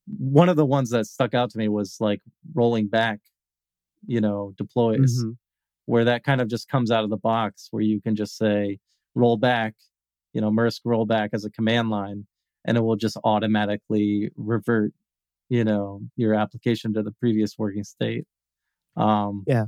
[0.07, 2.20] one of the ones that stuck out to me was like
[2.55, 3.20] rolling back,
[4.07, 5.33] you know, deploys, mm-hmm.
[5.87, 8.79] where that kind of just comes out of the box where you can just say
[9.14, 9.74] roll back,
[10.33, 12.27] you know, MRSK roll back as a command line,
[12.64, 14.92] and it will just automatically revert,
[15.48, 18.24] you know, your application to the previous working state.
[18.96, 19.66] Um, yeah.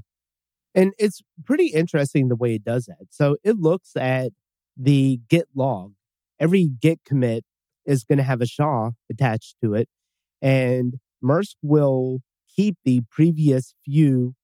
[0.75, 3.07] And it's pretty interesting the way it does that.
[3.11, 4.33] So it looks at
[4.77, 5.93] the Git log.
[6.41, 7.45] Every Git commit
[7.85, 9.89] is going to have a SHA attached to it.
[10.41, 12.21] And MRSK will
[12.57, 14.35] keep the previous few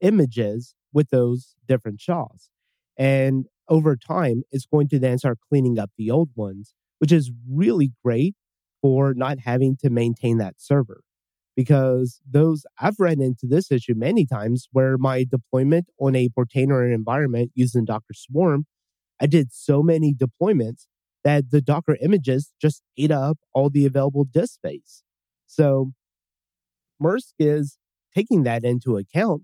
[0.00, 2.50] images with those different SHAs.
[2.96, 7.32] And over time, it's going to then start cleaning up the old ones, which is
[7.50, 8.34] really great
[8.80, 11.00] for not having to maintain that server
[11.56, 16.92] because those I've run into this issue many times where my deployment on a Portainer
[16.92, 18.66] environment using Docker Swarm,
[19.20, 20.86] I did so many deployments
[21.24, 25.02] that the Docker images just ate up all the available disk space.
[25.46, 25.92] So
[27.02, 27.78] MRSK is
[28.14, 29.42] taking that into account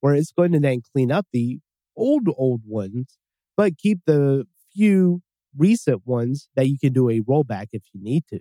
[0.00, 1.58] where it's going to then clean up the
[1.96, 3.18] old, old ones,
[3.56, 5.22] but keep the few
[5.56, 8.40] recent ones that you can do a rollback if you need to.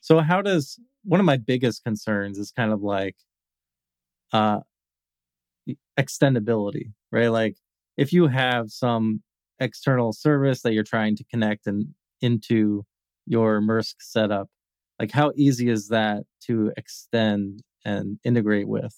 [0.00, 3.16] So how does one of my biggest concerns is kind of like
[4.32, 4.60] uh
[5.98, 7.28] extendability, right?
[7.28, 7.56] Like
[7.96, 9.22] if you have some
[9.58, 12.84] external service that you're trying to connect and into
[13.26, 14.48] your MRSK setup,
[14.98, 18.94] like how easy is that to extend and integrate with?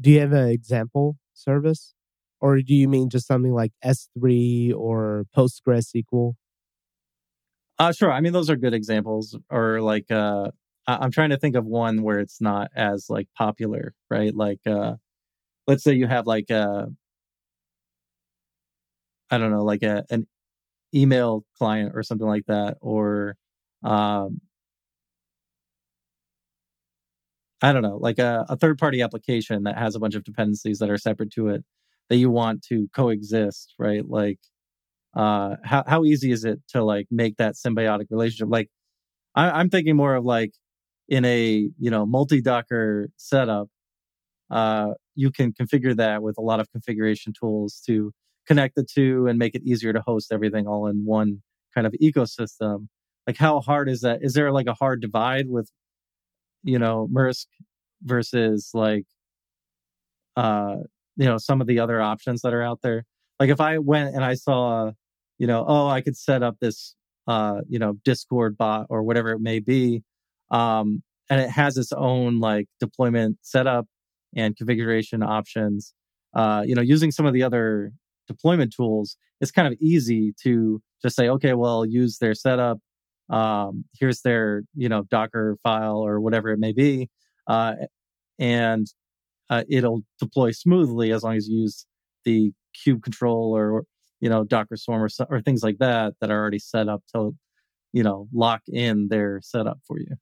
[0.00, 1.94] Do you have an example service?
[2.40, 6.34] Or do you mean just something like S3 or PostgreSQL?
[7.78, 8.12] Uh, sure.
[8.12, 9.36] I mean, those are good examples.
[9.50, 10.50] Or like, uh,
[10.86, 14.34] I- am trying to think of one where it's not as like popular, right?
[14.34, 14.96] Like, uh,
[15.66, 16.88] let's say you have like a,
[19.30, 20.26] I don't know, like a an
[20.94, 23.36] email client or something like that, or
[23.84, 24.40] um,
[27.62, 30.78] I don't know, like a, a third party application that has a bunch of dependencies
[30.80, 31.64] that are separate to it
[32.08, 34.04] that you want to coexist, right?
[34.08, 34.38] Like,
[35.16, 38.48] uh, how how easy is it to like make that symbiotic relationship?
[38.50, 38.70] Like,
[39.36, 40.52] I, I'm thinking more of like
[41.08, 43.68] in a you know multi Docker setup,
[44.52, 48.12] uh, you can configure that with a lot of configuration tools to
[48.46, 51.42] connect the two and make it easier to host everything all in one
[51.74, 52.88] kind of ecosystem.
[53.26, 54.20] Like, how hard is that?
[54.22, 55.70] Is there like a hard divide with
[56.62, 57.46] you know MRSK
[58.02, 59.04] versus like
[60.36, 60.76] uh
[61.16, 63.04] you know some of the other options that are out there?
[63.40, 64.92] Like, if I went and I saw
[65.38, 66.94] you know oh I could set up this
[67.26, 70.02] uh you know Discord bot or whatever it may be
[70.52, 73.86] um, and it has its own like deployment setup
[74.36, 75.92] and configuration options.
[76.34, 77.92] Uh, you know, using some of the other
[78.26, 82.78] deployment tools, it's kind of easy to just say, okay, well, use their setup.
[83.28, 87.08] Um, here's their, you know, Docker file or whatever it may be,
[87.46, 87.74] uh,
[88.38, 88.86] and
[89.50, 91.86] uh, it'll deploy smoothly as long as you use
[92.24, 93.84] the kube control or
[94.20, 97.34] you know Docker Swarm or, or things like that that are already set up to,
[97.92, 100.16] you know, lock in their setup for you.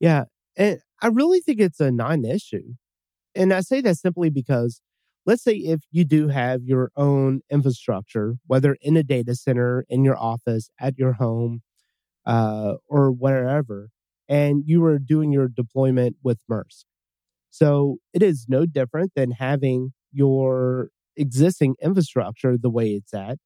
[0.00, 0.24] Yeah.
[0.56, 2.74] And I really think it's a non issue.
[3.34, 4.80] And I say that simply because
[5.26, 10.04] let's say if you do have your own infrastructure, whether in a data center, in
[10.04, 11.62] your office, at your home,
[12.26, 13.90] uh, or wherever,
[14.28, 16.84] and you were doing your deployment with MRSK.
[17.50, 23.38] So it is no different than having your existing infrastructure the way it's at.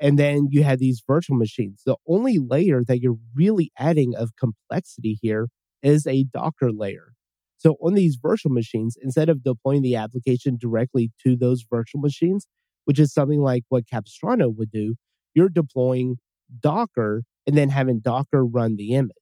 [0.00, 1.82] And then you have these virtual machines.
[1.84, 5.48] The only layer that you're really adding of complexity here
[5.82, 7.12] is a Docker layer.
[7.56, 12.46] So on these virtual machines, instead of deploying the application directly to those virtual machines,
[12.84, 14.94] which is something like what Capistrano would do,
[15.34, 16.16] you're deploying
[16.60, 19.12] Docker and then having Docker run the image.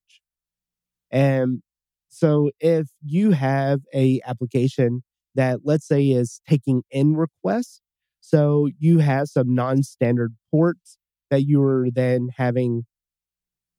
[1.10, 1.62] And
[2.08, 5.02] so if you have a application
[5.34, 7.80] that let's say is taking in requests,
[8.20, 10.98] so you have some non-standard ports
[11.30, 12.84] that you are then having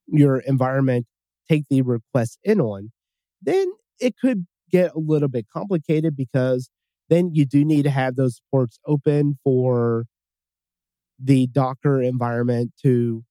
[0.07, 1.05] your environment
[1.49, 2.91] take the request in on,
[3.41, 6.69] then it could get a little bit complicated because
[7.09, 10.05] then you do need to have those ports open for
[11.19, 13.23] the Docker environment to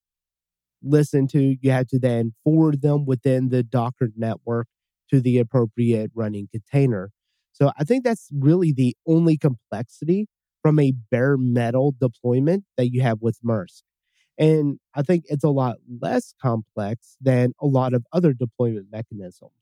[0.82, 1.56] listen to.
[1.60, 4.66] You have to then forward them within the Docker network
[5.10, 7.10] to the appropriate running container.
[7.52, 10.26] So I think that's really the only complexity
[10.62, 13.82] from a bare metal deployment that you have with MRSK.
[14.38, 19.52] And I think it's a lot less complex than a lot of other deployment mechanisms.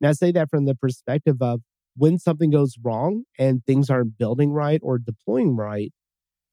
[0.00, 1.60] And I say that from the perspective of
[1.96, 5.92] when something goes wrong and things aren't building right or deploying right,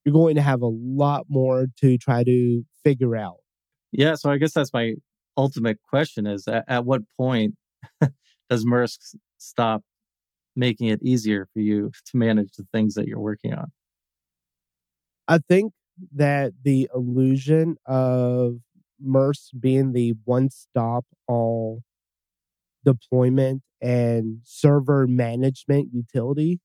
[0.04, 3.38] you're going to have a lot more to try to figure out.
[3.92, 4.14] Yeah.
[4.14, 4.94] So I guess that's my
[5.36, 7.54] ultimate question is at, at what point
[8.50, 9.82] does MRSK stop
[10.54, 13.72] making it easier for you to manage the things that you're working on?
[15.28, 15.72] I think
[16.14, 18.58] that the illusion of
[19.04, 21.82] MRSK being the one stop all
[22.84, 26.60] deployment and server management utility,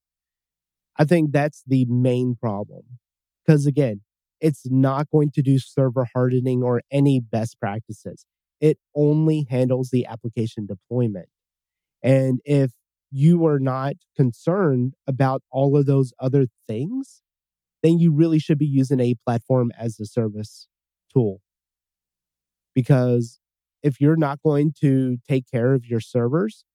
[0.98, 2.84] I think that's the main problem.
[3.46, 4.02] Because again,
[4.42, 8.26] it's not going to do server hardening or any best practices.
[8.60, 11.28] It only handles the application deployment.
[12.02, 12.72] And if
[13.12, 17.22] you are not concerned about all of those other things,
[17.86, 20.68] then you really should be using a platform as a service
[21.14, 21.42] tool.
[22.74, 23.40] Because
[23.84, 26.66] if you're not going to take care of your servers,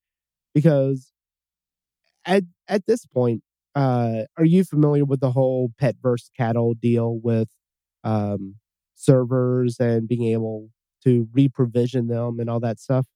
[0.54, 1.12] because
[2.24, 3.42] at at this point,
[3.74, 7.48] uh, are you familiar with the whole pet versus cattle deal with
[8.04, 8.56] um,
[8.94, 10.70] servers and being able
[11.04, 13.06] to reprovision them and all that stuff?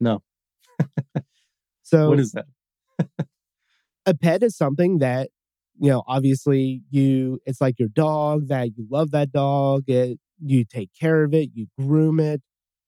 [0.00, 0.22] No.
[1.82, 2.46] so what is that?
[4.06, 5.30] a pet is something that
[5.80, 10.64] you know, obviously you it's like your dog that you love that dog, it, you
[10.64, 12.42] take care of it, you groom it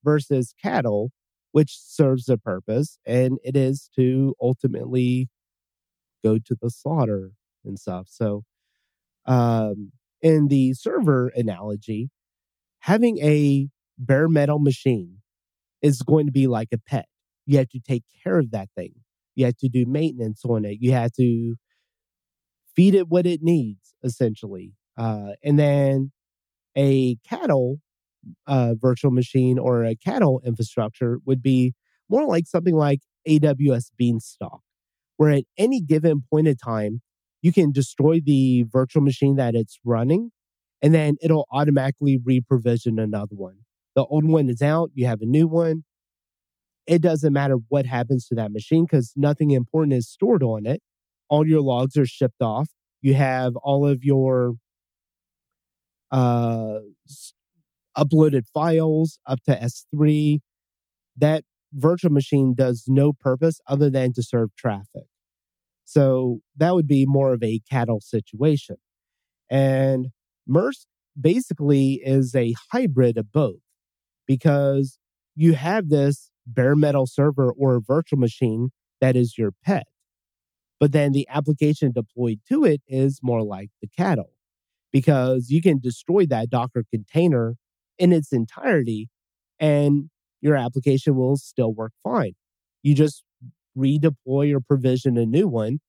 [0.05, 1.11] versus cattle
[1.53, 5.28] which serves a purpose and it is to ultimately
[6.24, 7.32] go to the slaughter
[7.64, 8.07] and stuff.
[8.09, 8.45] So
[9.26, 12.11] um in the server analogy,
[12.80, 13.68] having a
[13.99, 15.18] bare metal machine
[15.82, 17.07] is going to be like a pet.
[17.47, 18.95] You have to take care of that thing.
[19.34, 20.78] You have to do maintenance on it.
[20.80, 21.57] You have to
[22.81, 24.72] feed it what it needs, essentially.
[24.97, 26.11] Uh, and then
[26.74, 27.76] a cattle
[28.47, 31.74] uh, virtual machine or a cattle infrastructure would be
[32.09, 34.62] more like something like AWS Beanstalk,
[35.18, 37.03] where at any given point in time,
[37.43, 40.31] you can destroy the virtual machine that it's running,
[40.81, 43.59] and then it'll automatically re-provision another one.
[43.95, 45.85] The old one is out, you have a new one.
[46.87, 50.81] It doesn't matter what happens to that machine because nothing important is stored on it.
[51.31, 52.68] All your logs are shipped off.
[53.01, 54.55] You have all of your
[56.11, 56.81] uh,
[57.97, 60.41] uploaded files up to S3.
[61.16, 65.05] That virtual machine does no purpose other than to serve traffic.
[65.85, 68.76] So that would be more of a cattle situation.
[69.51, 70.09] And
[70.49, 70.87] MRSK
[71.20, 73.59] basically is a hybrid of both
[74.26, 74.99] because
[75.35, 78.70] you have this bare metal server or virtual machine
[79.01, 79.87] that is your pet.
[80.81, 84.33] But then the application deployed to it is more like the cattle
[84.93, 87.57] because you can destroy that Docker container
[87.99, 89.09] in its entirety
[89.61, 90.09] and
[90.41, 92.33] your application will still work fine.
[92.83, 93.22] You just
[93.76, 95.81] redeploy or provision a new one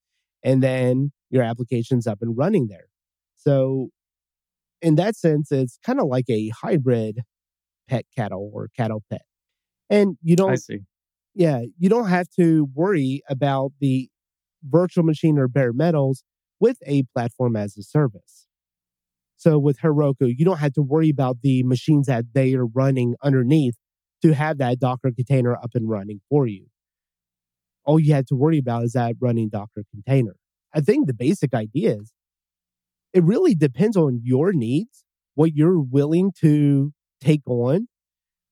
[0.44, 2.86] and then your application's up and running there.
[3.36, 3.88] So
[4.82, 7.20] in that sense, it's kind of like a hybrid
[7.88, 9.22] pet cattle or cattle pet.
[9.88, 10.80] And you don't I see.
[11.34, 14.08] yeah, you don't have to worry about the
[14.62, 16.24] virtual machine or bare metals
[16.60, 18.46] with a platform as a service.
[19.36, 23.16] So with Heroku, you don't have to worry about the machines that they are running
[23.22, 23.74] underneath
[24.22, 26.66] to have that Docker container up and running for you.
[27.84, 30.36] All you have to worry about is that running Docker container.
[30.72, 32.12] I think the basic idea is
[33.12, 35.04] it really depends on your needs,
[35.34, 37.88] what you're willing to take on.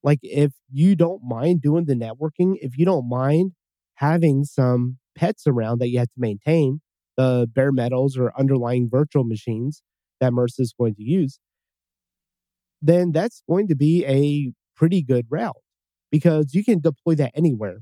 [0.02, 3.52] Like if you don't mind doing the networking, if you don't mind
[3.94, 6.80] having some pets around that you have to maintain,
[7.16, 9.82] the bare metals or underlying virtual machines
[10.18, 11.38] that MRSK is going to use,
[12.80, 15.62] then that's going to be a pretty good route
[16.10, 17.80] because you can deploy that anywhere.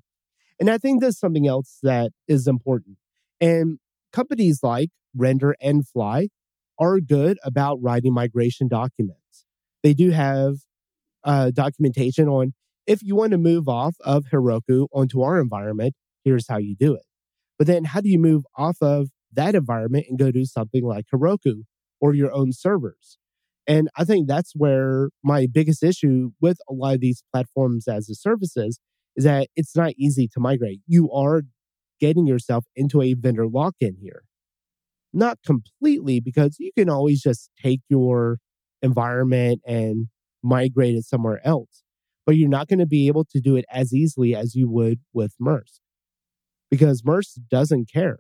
[0.58, 2.96] And I think there's something else that is important.
[3.40, 3.78] And
[4.12, 6.28] companies like Render and Fly
[6.76, 9.44] are good about writing migration documents.
[9.84, 10.56] They do have
[11.22, 12.54] uh, documentation on
[12.86, 16.94] if you want to move off of Heroku onto our environment, here's how you do
[16.94, 17.02] it.
[17.58, 21.06] But then how do you move off of that environment and go do something like
[21.12, 21.64] Heroku
[22.00, 23.18] or your own servers?
[23.66, 28.08] And I think that's where my biggest issue with a lot of these platforms as
[28.08, 28.80] a services
[29.14, 30.80] is that it's not easy to migrate.
[30.86, 31.42] You are
[32.00, 34.22] getting yourself into a vendor lock in here.
[35.12, 38.38] Not completely, because you can always just take your
[38.80, 40.06] environment and
[40.42, 41.82] migrate it somewhere else,
[42.24, 45.00] but you're not going to be able to do it as easily as you would
[45.12, 45.80] with MRSK
[46.70, 48.18] because MRSK doesn't care.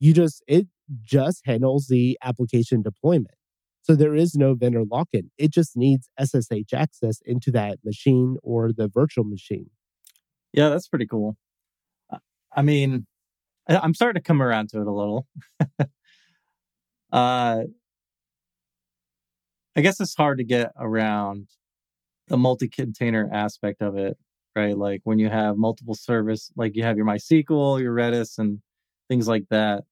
[0.00, 0.66] You just, it
[1.02, 3.34] just handles the application deployment.
[3.82, 5.30] So there is no vendor lock in.
[5.38, 9.70] It just needs SSH access into that machine or the virtual machine.
[10.52, 11.36] Yeah, that's pretty cool.
[12.54, 13.06] I mean,
[13.68, 15.26] I'm starting to come around to it a little.
[17.12, 17.62] uh,
[19.74, 21.48] I guess it's hard to get around
[22.28, 24.16] the multi-container aspect of it,
[24.54, 24.76] right?
[24.76, 28.60] Like when you have multiple service, like you have your MySQL, your Redis, and
[29.08, 29.84] things like that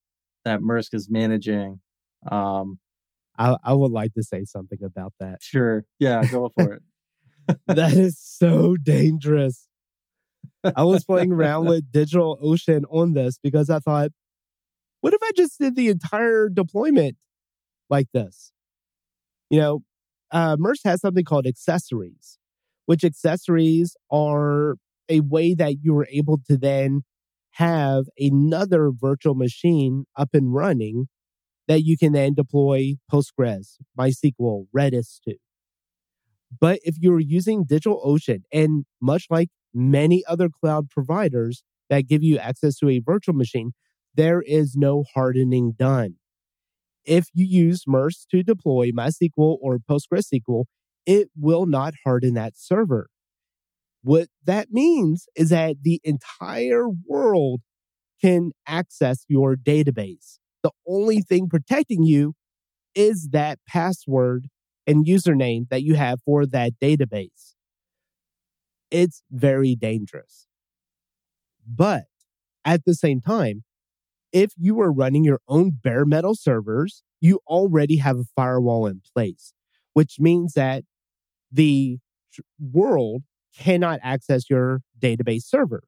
[0.44, 1.80] that MRSK is managing.
[2.30, 2.78] Um,
[3.38, 5.38] I, I would like to say something about that.
[5.42, 6.82] Sure, yeah, go for it.
[7.66, 9.66] that is so dangerous.
[10.76, 14.10] I was playing around with DigitalOcean on this because I thought,
[15.00, 17.16] what if I just did the entire deployment
[17.88, 18.52] like this?
[19.48, 19.82] You know,
[20.30, 22.38] uh, MRSK has something called accessories,
[22.90, 24.74] which accessories are
[25.08, 27.02] a way that you are able to then
[27.52, 31.06] have another virtual machine up and running
[31.68, 35.36] that you can then deploy Postgres, MySQL, Redis to.
[36.60, 42.38] But if you're using DigitalOcean, and much like many other cloud providers that give you
[42.38, 43.70] access to a virtual machine,
[44.16, 46.16] there is no hardening done.
[47.04, 50.64] If you use MRSK to deploy MySQL or PostgreSQL,
[51.10, 53.10] it will not harden that server.
[54.04, 57.62] What that means is that the entire world
[58.22, 60.38] can access your database.
[60.62, 62.34] The only thing protecting you
[62.94, 64.46] is that password
[64.86, 67.54] and username that you have for that database.
[68.92, 70.46] It's very dangerous.
[71.66, 72.04] But
[72.64, 73.64] at the same time,
[74.32, 79.00] if you are running your own bare metal servers, you already have a firewall in
[79.12, 79.54] place,
[79.92, 80.84] which means that
[81.50, 81.98] the
[82.60, 83.22] world
[83.56, 85.82] cannot access your database server.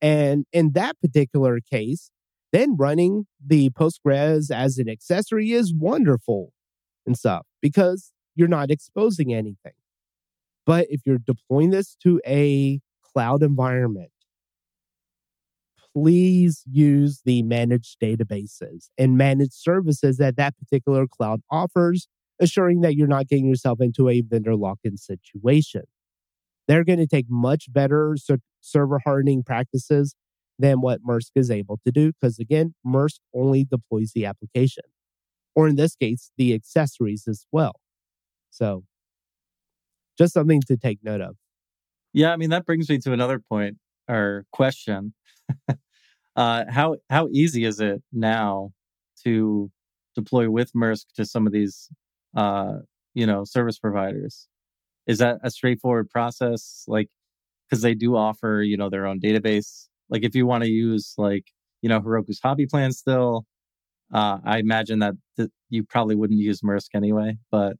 [0.00, 2.10] And in that particular case,
[2.52, 6.52] then running the Postgres as an accessory is wonderful
[7.06, 9.72] and stuff because you're not exposing anything.
[10.66, 14.10] But if you're deploying this to a cloud environment,
[15.94, 22.08] please use the managed databases and managed services that that particular cloud offers,
[22.42, 25.82] assuring that you're not getting yourself into a vendor lock in situation.
[26.68, 28.16] They're going to take much better
[28.60, 30.14] server hardening practices
[30.58, 32.12] than what MRSK is able to do.
[32.12, 34.84] Because again, MRSK only deploys the application,
[35.54, 37.72] or in this case, the accessories as well.
[38.50, 38.84] So,
[40.18, 41.36] just something to take note of.
[42.12, 43.78] Yeah, I mean that brings me to another point
[44.08, 45.14] or question.
[46.36, 48.72] uh, how how easy is it now
[49.24, 49.70] to
[50.14, 51.88] deploy with MRSK to some of these
[52.36, 52.78] uh,
[53.14, 54.48] you know service providers?
[55.06, 56.84] Is that a straightforward process?
[56.86, 57.08] Like,
[57.68, 59.88] because they do offer you know their own database.
[60.08, 61.46] Like, if you want to use like
[61.82, 63.46] you know Heroku's hobby plan still,
[64.12, 67.38] uh, I imagine that th- you probably wouldn't use MRSK anyway.
[67.50, 67.76] But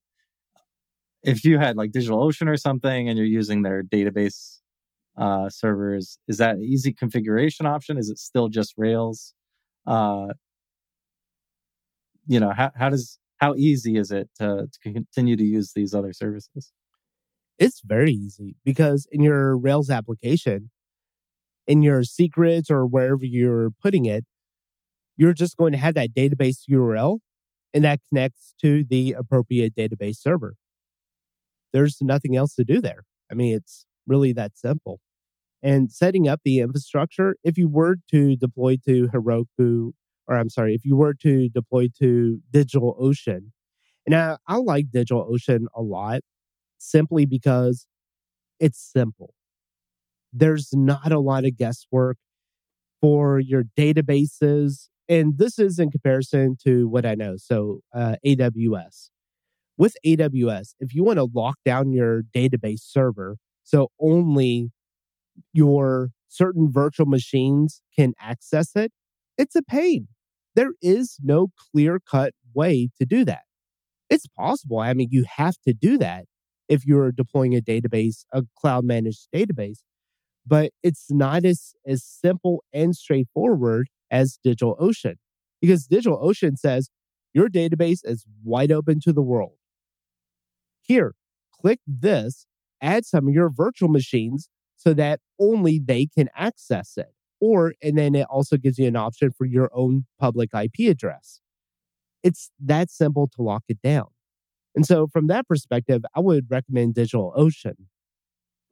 [1.23, 4.59] if you had like DigitalOcean or something and you're using their database
[5.17, 7.99] uh, servers, is that easy configuration option?
[7.99, 9.35] Is it still just Rails?
[9.87, 10.29] Uh,
[12.27, 15.95] you know, how, how does how easy is it to, to continue to use these
[15.95, 16.73] other services?
[17.59, 20.71] It's very easy because in your Rails application,
[21.67, 24.25] in your secrets or wherever you're putting it,
[25.17, 27.19] you're just going to have that database URL
[27.75, 30.55] and that connects to the appropriate database server
[31.73, 33.05] there's nothing else to do there.
[33.31, 35.01] I mean, it's really that simple.
[35.63, 39.93] And setting up the infrastructure, if you were to deploy to Heroku,
[40.29, 43.51] or I'm sorry, if you were to deploy to DigitalOcean,
[44.07, 46.23] and I, I like DigitalOcean a lot
[46.79, 47.87] simply because
[48.59, 49.35] it's simple.
[50.33, 52.17] There's not a lot of guesswork
[53.01, 54.89] for your databases.
[55.09, 57.37] And this is in comparison to what I know.
[57.37, 59.11] So, uh, AWS
[59.77, 64.71] with AWS, if you want to lock down your database server so only
[65.53, 68.93] your certain virtual machines can access it,
[69.39, 70.09] it's a pain.
[70.55, 73.43] There is no clear cut way to do that.
[74.11, 74.79] It's possible.
[74.79, 76.25] I mean, you have to do that
[76.69, 79.79] if you're deploying a database, a cloud managed database,
[80.47, 85.15] but it's not as, as simple and straightforward as DigitalOcean
[85.61, 86.91] because DigitalOcean says
[87.33, 89.55] your database is wide open to the world.
[90.83, 91.15] Here,
[91.59, 92.47] click this,
[92.83, 97.15] add some of your virtual machines so that only they can access it.
[97.45, 101.41] Or, and then it also gives you an option for your own public IP address.
[102.23, 104.07] It's that simple to lock it down.
[104.77, 107.87] And so, from that perspective, I would recommend DigitalOcean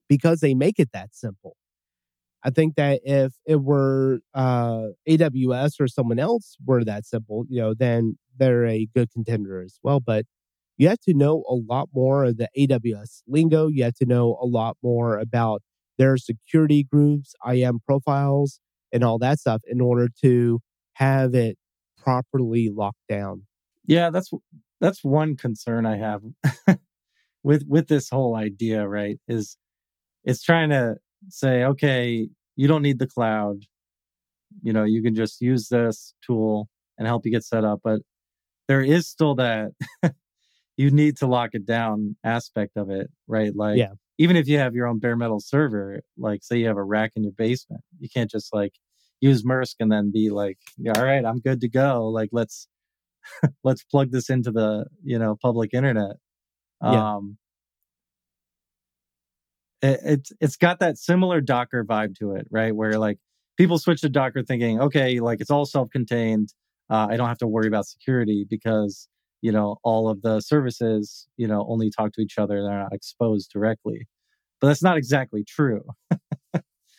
[0.09, 1.57] because they make it that simple.
[2.45, 7.61] I think that if it were uh, AWS or someone else were that simple, you
[7.61, 9.99] know, then they're a good contender as well.
[9.99, 10.27] But
[10.79, 13.66] you have to know a lot more of the AWS lingo.
[13.66, 15.61] You have to know a lot more about
[16.01, 18.59] their security groups, IAM profiles,
[18.90, 20.59] and all that stuff in order to
[20.94, 21.59] have it
[22.03, 23.42] properly locked down.
[23.86, 24.30] Yeah, that's
[24.80, 26.22] that's one concern I have
[27.42, 29.18] with with this whole idea, right?
[29.28, 29.59] Is
[30.24, 30.96] it's trying to
[31.28, 33.59] say, okay, you don't need the cloud.
[34.62, 38.01] You know, you can just use this tool and help you get set up, but
[38.68, 39.72] there is still that
[40.78, 43.55] you need to lock it down aspect of it, right?
[43.55, 43.92] Like, yeah.
[44.21, 47.12] Even if you have your own bare metal server, like say you have a rack
[47.16, 48.75] in your basement, you can't just like
[49.23, 50.59] use MRSK and then be like,
[50.95, 52.07] all right, I'm good to go.
[52.09, 52.68] Like, let's
[53.64, 56.16] let's plug this into the you know public internet.
[56.83, 57.14] Yeah.
[57.14, 57.39] Um,
[59.81, 62.77] it, it's it's got that similar Docker vibe to it, right?
[62.77, 63.16] Where like
[63.57, 66.53] people switch to Docker thinking, okay, like it's all self-contained.
[66.91, 69.09] Uh, I don't have to worry about security because
[69.43, 72.93] you know all of the services you know only talk to each other they're not
[72.93, 74.07] exposed directly.
[74.61, 75.82] But that's not exactly true.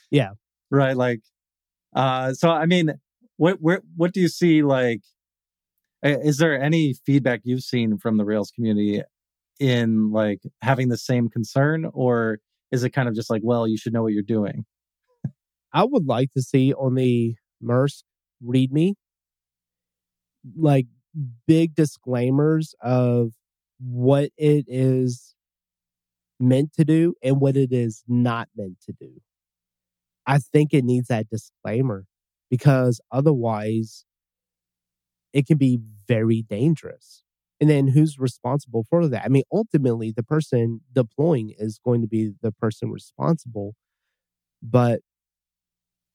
[0.10, 0.32] Yeah.
[0.74, 1.20] Right like
[1.94, 2.94] uh so i mean
[3.38, 5.02] what where, what do you see like
[6.04, 9.02] is there any feedback you've seen from the rails community
[9.60, 12.40] in like having the same concern or
[12.72, 14.66] is it kind of just like well you should know what you're doing
[15.74, 18.04] i would like to see on the MRSK
[18.44, 18.94] readme
[20.56, 20.88] like
[21.48, 23.34] big disclaimers of
[23.80, 25.36] what it is
[26.40, 29.22] meant to do and what it is not meant to do.
[30.26, 32.06] I think it needs that disclaimer
[32.50, 34.06] because otherwise
[35.34, 37.24] it can be very dangerous.
[37.60, 39.24] And then who's responsible for that?
[39.24, 43.76] I mean, ultimately, the person deploying is going to be the person responsible.
[44.64, 45.02] But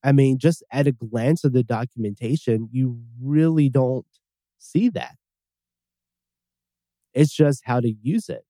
[0.02, 4.06] I mean, just at a glance of the documentation, you really don't
[4.58, 5.16] see that.
[7.14, 8.44] It's just how to use it.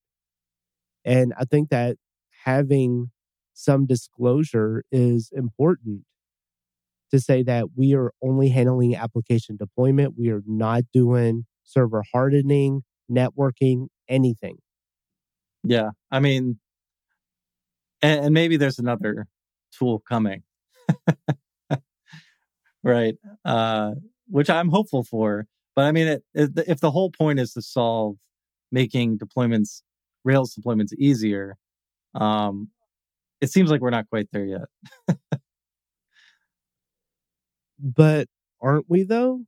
[1.04, 1.96] And I think that
[2.44, 3.10] having
[3.52, 6.02] some disclosure is important
[7.10, 10.14] to say that we are only handling application deployment.
[10.18, 14.58] We are not doing server hardening, networking, anything.
[15.62, 15.90] Yeah.
[16.10, 16.58] I mean,
[18.02, 19.26] and, and maybe there's another
[19.72, 20.42] tool coming.
[22.82, 23.14] right.
[23.44, 23.92] Uh,
[24.28, 25.46] which I'm hopeful for.
[25.76, 28.16] But I mean, it, it, if the whole point is to solve
[28.72, 29.82] making deployments,
[30.24, 31.56] Rails deployments easier,
[32.14, 32.70] um,
[33.40, 34.62] it seems like we're not quite there yet.
[37.80, 38.28] but
[38.60, 39.42] aren't we though?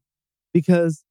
[0.53, 1.05] Because,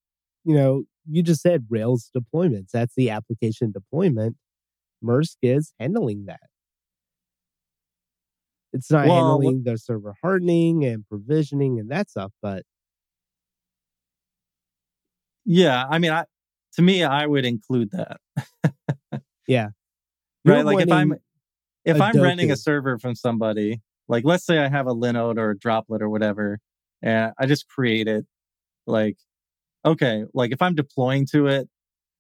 [0.43, 2.71] you know, you just said Rails deployments.
[2.71, 4.37] That's the application deployment.
[5.03, 6.41] MRSK is handling that.
[8.73, 12.63] It's not Well, handling the server hardening and provisioning and that stuff, but
[15.47, 16.25] Yeah, I mean, I
[16.73, 18.17] to me, I would include that.
[19.47, 19.69] yeah.
[20.45, 20.57] right?
[20.57, 21.15] You're Like if I'm
[21.85, 25.51] if I'm renting a server from somebody, like let's say I have a Linode or
[25.51, 26.59] a Droplet or whatever,
[27.01, 28.25] and I just create it.
[28.85, 29.17] Like,
[29.85, 31.69] okay, like if I'm deploying to it,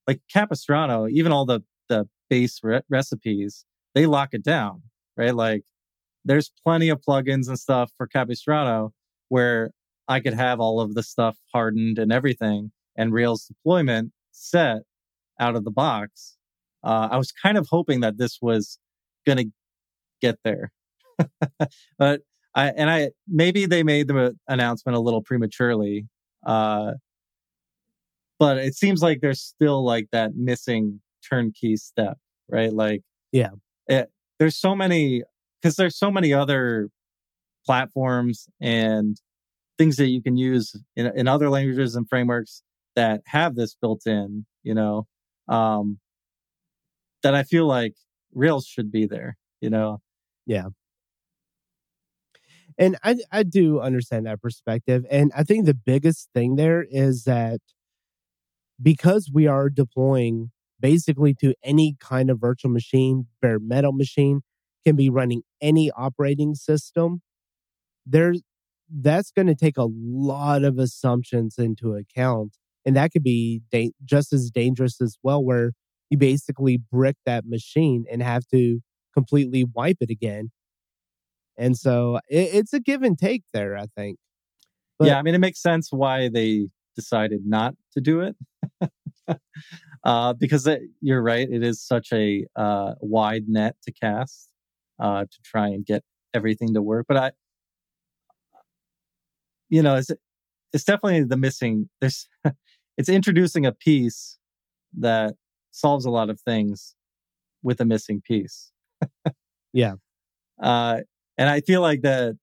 [0.07, 4.83] like Capistrano, even all the the base re- recipes, they lock it down,
[5.17, 5.35] right?
[5.35, 5.63] Like,
[6.23, 8.93] there's plenty of plugins and stuff for Capistrano
[9.27, 9.71] where
[10.07, 14.79] I could have all of the stuff hardened and everything, and Rails deployment set
[15.39, 16.35] out of the box.
[16.83, 18.79] Uh, I was kind of hoping that this was
[19.25, 19.45] going to
[20.21, 20.71] get there,
[21.97, 22.21] but
[22.55, 26.07] I and I maybe they made the announcement a little prematurely.
[26.45, 26.93] Uh,
[28.39, 32.17] but it seems like there's still like that missing turnkey step,
[32.49, 32.71] right?
[32.71, 33.49] Like, Yeah.
[33.87, 35.23] it, there's so many
[35.61, 36.89] because there's so many other
[37.65, 39.17] platforms and
[39.77, 42.61] things that you can use in, in other languages and frameworks
[42.97, 45.07] that have this built in, you know,
[45.49, 45.99] um,
[47.23, 47.95] that I feel like
[48.33, 50.01] Rails should be there, you know.
[50.45, 50.69] Yeah.
[52.77, 55.05] And I I do understand that perspective.
[55.09, 57.59] And I think the biggest thing there is that
[58.81, 64.41] because we are deploying basically to any kind of virtual machine, bare metal machine,
[64.85, 67.21] can be running any operating system,
[68.05, 68.43] there's
[68.89, 72.57] that's going to take a lot of assumptions into account.
[72.87, 75.73] And that could be da- just as dangerous as well, where
[76.09, 78.79] you basically brick that machine and have to
[79.13, 80.51] completely wipe it again.
[81.57, 84.19] And so it, it's a give and take there, I think.
[84.97, 88.37] But- yeah, I mean, it makes sense why they decided not to do it.
[90.05, 94.47] uh, because it, you're right, it is such a uh, wide net to cast
[94.97, 97.05] uh, to try and get everything to work.
[97.05, 97.31] But I,
[99.67, 100.09] you know, it's
[100.71, 101.89] it's definitely the missing.
[101.99, 102.27] There's
[102.97, 104.37] it's introducing a piece
[104.97, 105.35] that
[105.71, 106.95] solves a lot of things
[107.63, 108.71] with a missing piece.
[109.73, 109.95] Yeah.
[110.61, 111.01] Uh,
[111.37, 112.35] and I feel like that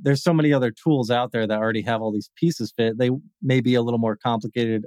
[0.00, 2.98] there's so many other tools out there that already have all these pieces fit.
[2.98, 3.10] They
[3.42, 4.86] may be a little more complicated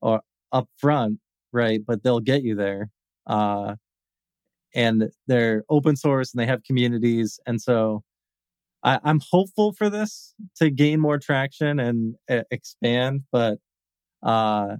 [0.00, 0.20] or
[0.52, 1.18] upfront,
[1.52, 1.80] right?
[1.84, 2.90] But they'll get you there.
[3.26, 3.74] Uh,
[4.76, 7.40] and they're open source and they have communities.
[7.46, 8.02] And so
[8.84, 13.58] I, I'm hopeful for this to gain more traction and uh, expand, but
[14.24, 14.76] uh,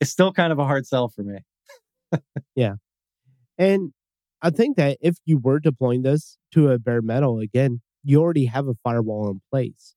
[0.00, 1.38] it's still kind of a hard sell for me.
[2.54, 2.74] Yeah.
[3.56, 3.92] And
[4.42, 8.46] I think that if you were deploying this to a bare metal, again, you already
[8.46, 9.94] have a firewall in place.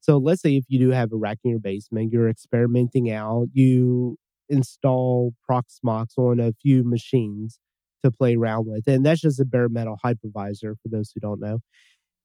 [0.00, 3.48] So let's say if you do have a rack in your basement, you're experimenting out,
[3.52, 4.16] you
[4.48, 7.58] install Proxmox on a few machines
[8.04, 8.86] to play around with.
[8.86, 11.58] And that's just a bare metal hypervisor for those who don't know.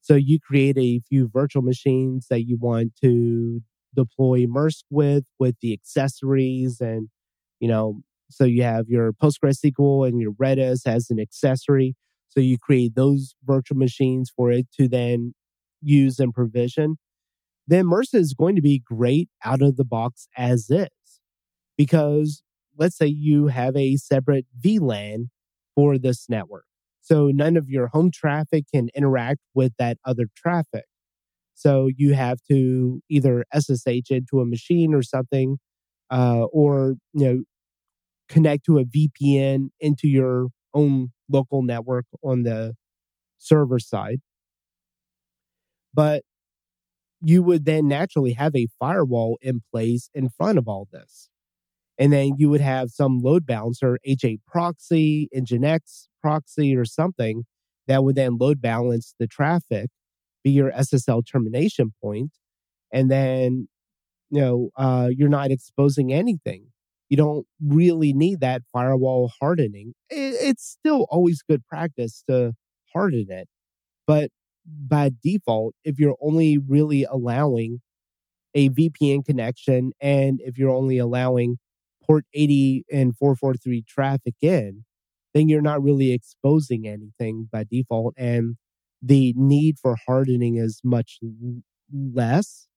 [0.01, 3.61] So you create a few virtual machines that you want to
[3.95, 7.09] deploy MRSK with, with the accessories and,
[7.59, 11.95] you know, so you have your PostgreSQL and your Redis as an accessory.
[12.29, 15.33] So you create those virtual machines for it to then
[15.81, 16.97] use and provision.
[17.67, 20.87] Then MRSK is going to be great out of the box as is.
[21.77, 22.41] Because
[22.77, 25.29] let's say you have a separate VLAN
[25.75, 26.65] for this network.
[27.01, 30.85] So none of your home traffic can interact with that other traffic.
[31.53, 35.57] So you have to either SSH into a machine or something,
[36.09, 37.43] uh, or you know
[38.29, 42.73] connect to a VPN into your own local network on the
[43.37, 44.19] server side.
[45.93, 46.23] But
[47.21, 51.29] you would then naturally have a firewall in place in front of all this.
[51.97, 57.43] And then you would have some load balancer, HA proxy, Nginx proxy, or something
[57.87, 59.89] that would then load balance the traffic,
[60.43, 62.31] be your SSL termination point,
[62.91, 63.67] and then
[64.29, 66.67] you know uh, you're not exposing anything
[67.13, 69.93] you don't really need that firewall hardening.
[70.09, 72.53] It, it's still always good practice to
[72.91, 73.47] harden it.
[74.07, 74.31] But
[74.65, 77.81] by default, if you're only really allowing
[78.55, 81.57] a VPN connection and if you're only allowing
[82.03, 84.83] port 80 and 443 traffic in,
[85.35, 88.15] then you're not really exposing anything by default.
[88.17, 88.55] And
[89.03, 91.19] the need for hardening is much
[91.91, 92.67] less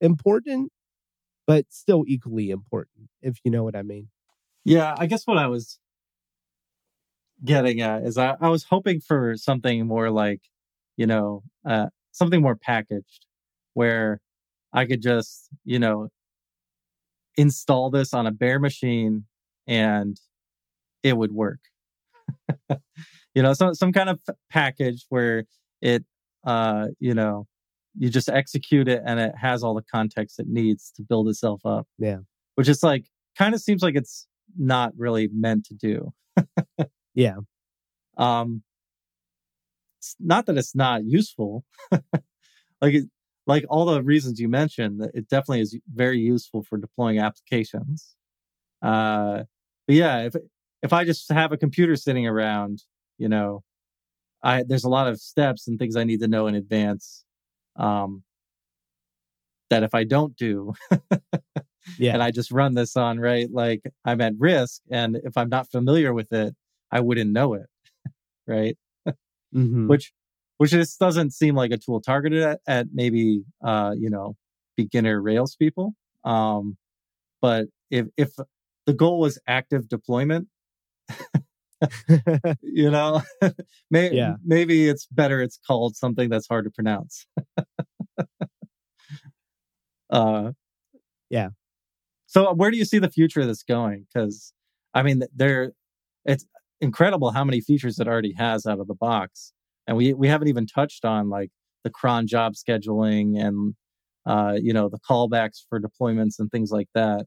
[0.00, 0.70] important,
[1.46, 4.08] but still equally important, if you know what I mean.
[4.62, 5.78] Yeah, I guess what I was
[7.42, 10.42] getting at is I, I was hoping for something more like,
[10.98, 13.24] you know, uh, something more packaged
[13.72, 14.20] where
[14.72, 16.08] I could just, you know,
[17.38, 19.24] install this on a bare machine
[19.66, 20.20] and
[21.02, 21.60] it would work.
[23.34, 24.20] you know, some some kind of
[24.50, 25.44] package where
[25.80, 26.04] it
[26.44, 27.46] uh, you know,
[27.98, 31.60] you just execute it and it has all the context it needs to build itself
[31.64, 31.86] up.
[31.98, 32.18] Yeah.
[32.54, 33.06] Which is like
[33.36, 34.26] kind of seems like it's
[34.58, 36.12] not really meant to do.
[37.14, 37.36] yeah.
[38.16, 38.62] Um
[39.98, 41.64] it's not that it's not useful.
[41.92, 43.04] like it,
[43.46, 48.14] like all the reasons you mentioned, it definitely is very useful for deploying applications.
[48.82, 49.44] Uh,
[49.86, 50.36] but yeah, if
[50.82, 52.82] if I just have a computer sitting around,
[53.18, 53.62] you know,
[54.42, 57.24] I there's a lot of steps and things I need to know in advance.
[57.76, 58.22] Um,
[59.70, 60.74] that if I don't do,
[61.98, 65.48] yeah, and I just run this on right, like I'm at risk, and if I'm
[65.48, 66.54] not familiar with it,
[66.90, 67.66] I wouldn't know it,
[68.46, 68.76] right?
[69.08, 69.88] mm-hmm.
[69.88, 70.12] Which
[70.58, 74.36] which just doesn't seem like a tool targeted at, at maybe uh, you know
[74.76, 75.94] beginner Rails people.
[76.24, 76.76] Um,
[77.40, 78.30] but if if
[78.86, 80.48] the goal was active deployment,
[82.62, 83.22] you know,
[83.90, 84.34] maybe yeah.
[84.44, 87.26] maybe it's better it's called something that's hard to pronounce.
[90.10, 90.52] uh,
[91.28, 91.48] yeah.
[92.26, 94.06] So where do you see the future of this going?
[94.12, 94.52] Because
[94.94, 95.72] I mean, there,
[96.24, 96.46] it's
[96.80, 99.52] incredible how many features it already has out of the box
[99.90, 101.50] and we we haven't even touched on like
[101.82, 103.74] the cron job scheduling and
[104.24, 107.26] uh, you know the callbacks for deployments and things like that.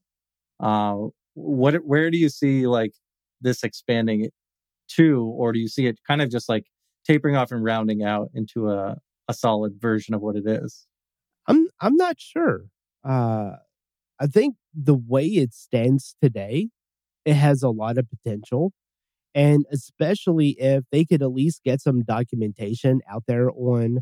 [0.61, 0.95] Uh,
[1.33, 2.93] what where do you see like
[3.41, 4.29] this expanding
[4.89, 6.65] to, or do you see it kind of just like
[7.05, 8.97] tapering off and rounding out into a
[9.29, 10.85] a solid version of what it is?
[11.47, 12.65] I'm I'm not sure.
[13.03, 13.53] Uh,
[14.19, 16.69] I think the way it stands today,
[17.25, 18.71] it has a lot of potential.
[19.35, 23.99] And especially if they could at least get some documentation out there on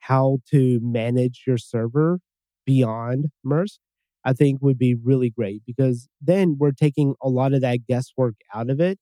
[0.00, 2.20] how to manage your server
[2.66, 3.78] beyond MRSK,
[4.24, 8.36] I think would be really great because then we're taking a lot of that guesswork
[8.54, 8.98] out of it.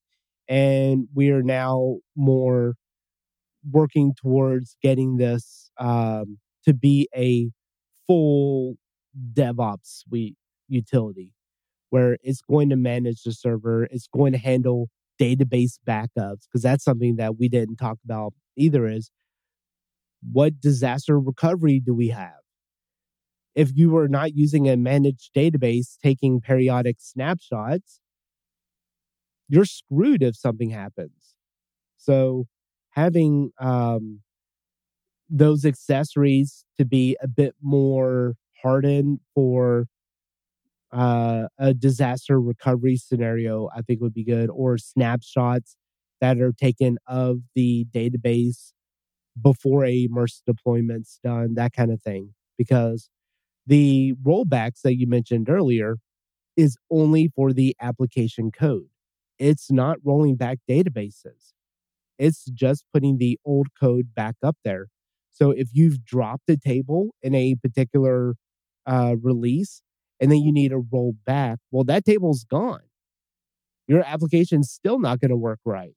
[0.51, 2.75] And we are now more
[3.71, 7.51] working towards getting this um, to be a
[8.07, 8.75] full
[9.33, 10.37] DevOps suite
[10.69, 11.33] utility
[11.91, 14.89] where it's going to manage the server, it's going to handle
[15.21, 19.11] database backups because that's something that we didn't talk about either is
[20.33, 22.33] what disaster recovery do we have?
[23.55, 28.00] If you are not using a managed database taking periodic snapshots
[29.51, 31.35] you're screwed if something happens
[31.99, 32.47] so
[32.91, 34.21] having um,
[35.29, 39.87] those accessories to be a bit more hardened for
[40.93, 45.77] uh, a disaster recovery scenario, I think would be good, or snapshots
[46.21, 48.73] that are taken of the database
[49.41, 52.35] before a MRSK deployment's done, that kind of thing.
[52.59, 53.09] Because
[53.67, 55.99] the rollbacks that you mentioned earlier
[56.57, 58.89] is only for the application code.
[59.41, 61.53] It's not rolling back databases.
[62.19, 64.87] It's just putting the old code back up there.
[65.33, 68.35] So if you've dropped a table in a particular
[68.87, 69.83] uh, release,
[70.21, 71.59] and then you need to roll back.
[71.71, 72.83] Well, that table's gone.
[73.89, 75.95] Your application's still not going to work right.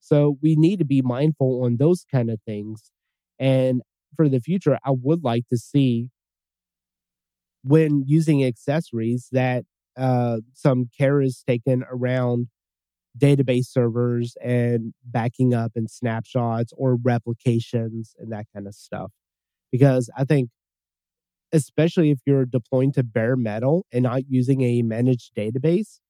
[0.00, 2.92] So we need to be mindful on those kind of things.
[3.38, 3.80] And
[4.14, 6.10] for the future, I would like to see
[7.62, 9.64] when using accessories that
[9.96, 12.48] uh, some care is taken around
[13.18, 19.12] database servers and backing up and snapshots or replications and that kind of stuff.
[19.70, 20.50] Because I think
[21.52, 26.00] especially if you're deploying to bare metal and not using a managed database,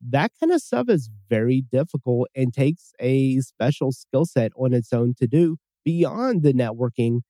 [0.00, 4.92] that kind of stuff is very difficult and takes a special skill set on its
[4.92, 7.20] own to do beyond the networking,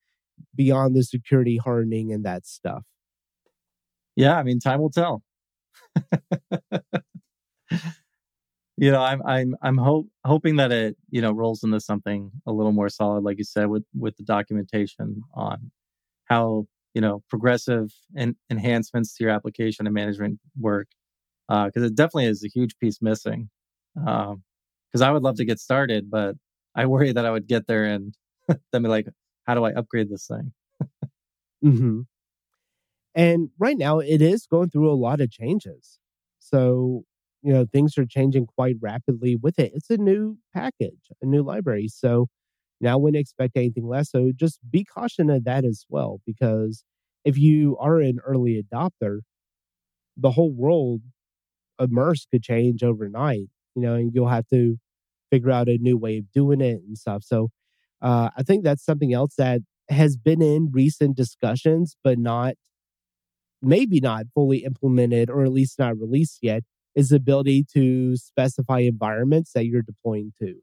[0.55, 2.85] beyond the security hardening and that stuff.
[4.17, 5.23] Yeah, I mean, time will tell.
[8.77, 12.53] you know, I'm I'm I'm hope, hoping that it you know rolls into something a
[12.53, 15.71] little more solid, like you said, with with the documentation on
[16.27, 20.89] how you know progressive and enhancements to your application and management work
[21.49, 23.49] because uh, it definitely is a huge piece missing
[23.95, 26.35] because um, i would love to get started but
[26.77, 28.15] I worry that I would get there and
[28.73, 29.09] then be like,
[29.47, 30.53] how do I upgrade this thing?
[31.63, 32.01] hmm
[33.15, 35.99] And right now, it is going through a lot of changes.
[36.39, 37.05] So,
[37.47, 39.71] you know, things are changing quite rapidly with it.
[39.73, 41.87] It's a new package, a new library.
[41.87, 42.27] So
[42.81, 44.11] now wouldn't expect anything less.
[44.11, 46.83] So just be cautious of that as well, because
[47.25, 49.21] if you are an early adopter,
[50.17, 51.03] the whole world
[51.79, 54.79] of MRSK could change overnight, you know, and you'll have to
[55.31, 57.23] figure out a new way of doing it and stuff.
[57.23, 57.51] So
[58.03, 62.55] uh, I think that's something else that has been in recent discussions, but not
[63.63, 66.63] maybe not fully implemented or at least not released yet,
[66.97, 70.55] is the ability to specify environments that you're deploying to.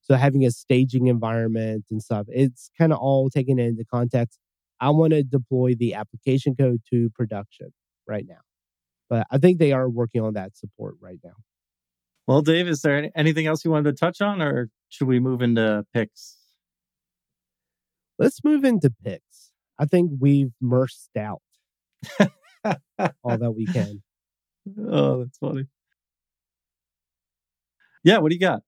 [0.00, 4.38] So having a staging environment and stuff, it's kind of all taken into context.
[4.80, 7.72] I want to deploy the application code to production
[8.08, 8.40] right now.
[9.08, 11.34] But I think they are working on that support right now.
[12.26, 15.42] Well, Dave, is there anything else you wanted to touch on, or should we move
[15.42, 16.38] into picks?
[18.18, 19.52] Let's move into picks.
[19.78, 21.42] I think we've mersed out
[23.22, 24.02] all that we can.
[24.78, 25.66] Oh, that's funny.
[28.04, 28.62] Yeah, what do you got?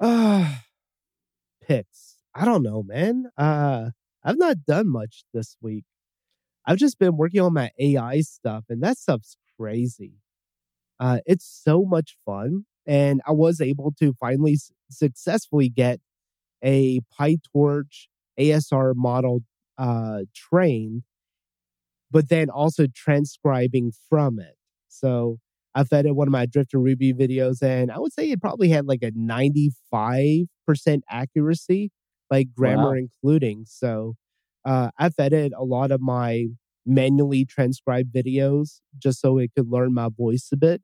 [0.00, 0.44] Uh,
[1.62, 2.16] picks.
[2.34, 3.26] I don't know, man.
[3.36, 3.90] Uh,
[4.24, 5.84] I've not done much this week.
[6.66, 10.14] I've just been working on my AI stuff, and that stuff's crazy.
[11.00, 16.00] Uh, it's so much fun, and I was able to finally s- successfully get
[16.64, 19.42] a PyTorch ASR model
[19.78, 21.04] uh, trained,
[22.10, 24.56] but then also transcribing from it.
[24.88, 25.38] So
[25.74, 28.68] I fed it one of my Drifting Ruby videos, and I would say it probably
[28.68, 31.90] had like a 95% accuracy,
[32.30, 32.94] like grammar Wow.
[32.96, 33.64] including.
[33.66, 34.14] So
[34.64, 36.46] uh, I fed it a lot of my
[36.84, 40.82] manually transcribed videos just so it could learn my voice a bit.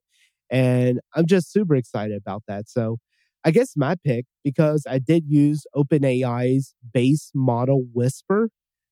[0.51, 2.69] And I'm just super excited about that.
[2.69, 2.99] So
[3.45, 8.51] I guess my pick, because I did use OpenAI's base model Whisper,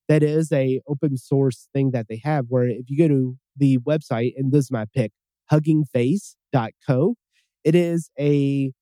[0.08, 3.78] that is a open source thing that they have where if you go to the
[3.78, 5.12] website, and this is my pick,
[5.50, 7.14] huggingface.co,
[7.64, 8.72] it is a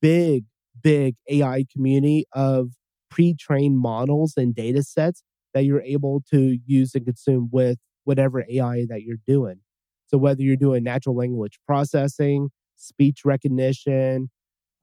[0.00, 0.44] big,
[0.82, 2.70] big AI community of
[3.10, 5.22] pre-trained models and data sets
[5.54, 9.60] that you're able to use and consume with whatever AI that you're doing.
[10.08, 14.30] So whether you're doing natural language processing, speech recognition,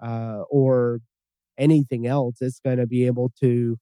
[0.03, 0.99] uh, or
[1.57, 3.77] anything else, it's going to be able to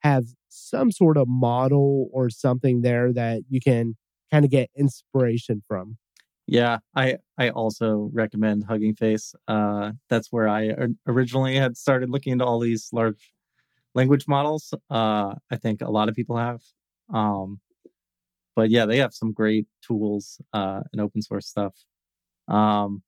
[0.00, 3.94] have some sort of model or something there that you can
[4.30, 5.96] kind of get inspiration from.
[6.46, 9.34] Yeah, I I also recommend Hugging Face.
[9.48, 10.74] Uh, that's where I
[11.06, 13.32] originally had started looking into all these large
[13.94, 14.74] language models.
[14.90, 16.62] Uh, I think a lot of people have.
[17.12, 17.60] Um,
[18.56, 21.74] but yeah, they have some great tools uh, and open source stuff.
[22.48, 23.02] Um,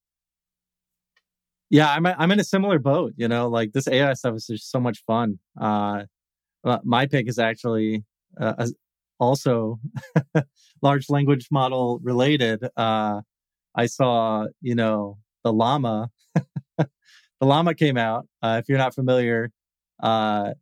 [1.70, 3.12] yeah, I'm I'm in a similar boat.
[3.16, 5.38] You know, like this AI stuff is just so much fun.
[5.60, 6.04] Uh,
[6.64, 8.04] uh, my pick is actually
[8.40, 8.74] uh, as-
[9.18, 9.78] also
[10.82, 12.66] large language model related.
[12.76, 13.22] Uh,
[13.74, 16.10] I saw, you know, the llama.
[16.78, 16.86] the
[17.40, 18.26] llama came out.
[18.42, 19.50] Uh, if you're not familiar,
[20.02, 20.52] uh,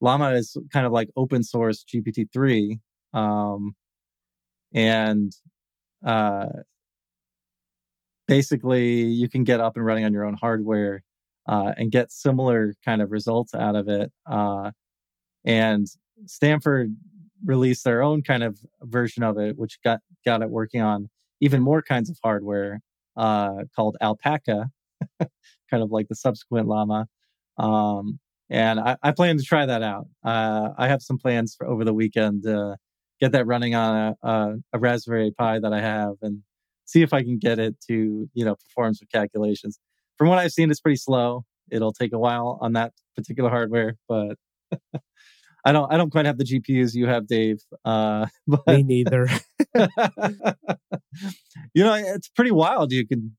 [0.00, 2.78] llama is kind of like open source GPT three,
[3.14, 3.74] um,
[4.72, 5.32] and
[6.04, 6.46] uh,
[8.26, 11.02] basically you can get up and running on your own hardware
[11.48, 14.12] uh, and get similar kind of results out of it.
[14.26, 14.70] Uh,
[15.44, 15.86] and
[16.26, 16.94] Stanford
[17.44, 21.08] released their own kind of version of it, which got got it working on
[21.40, 22.80] even more kinds of hardware
[23.16, 24.70] uh, called Alpaca,
[25.20, 27.06] kind of like the subsequent Llama.
[27.58, 28.18] Um,
[28.50, 30.06] and I, I plan to try that out.
[30.24, 32.76] Uh, I have some plans for over the weekend to
[33.20, 36.42] get that running on a, a, a Raspberry Pi that I have and
[36.84, 39.78] see if I can get it to you know perform some calculations.
[40.16, 41.44] From what I've seen, it's pretty slow.
[41.70, 44.36] It'll take a while on that particular hardware, but
[45.68, 47.58] I don't I don't quite have the GPUs you have, Dave.
[47.84, 49.28] Uh, but Me neither.
[51.74, 52.92] you know, it's pretty wild.
[52.92, 53.36] You can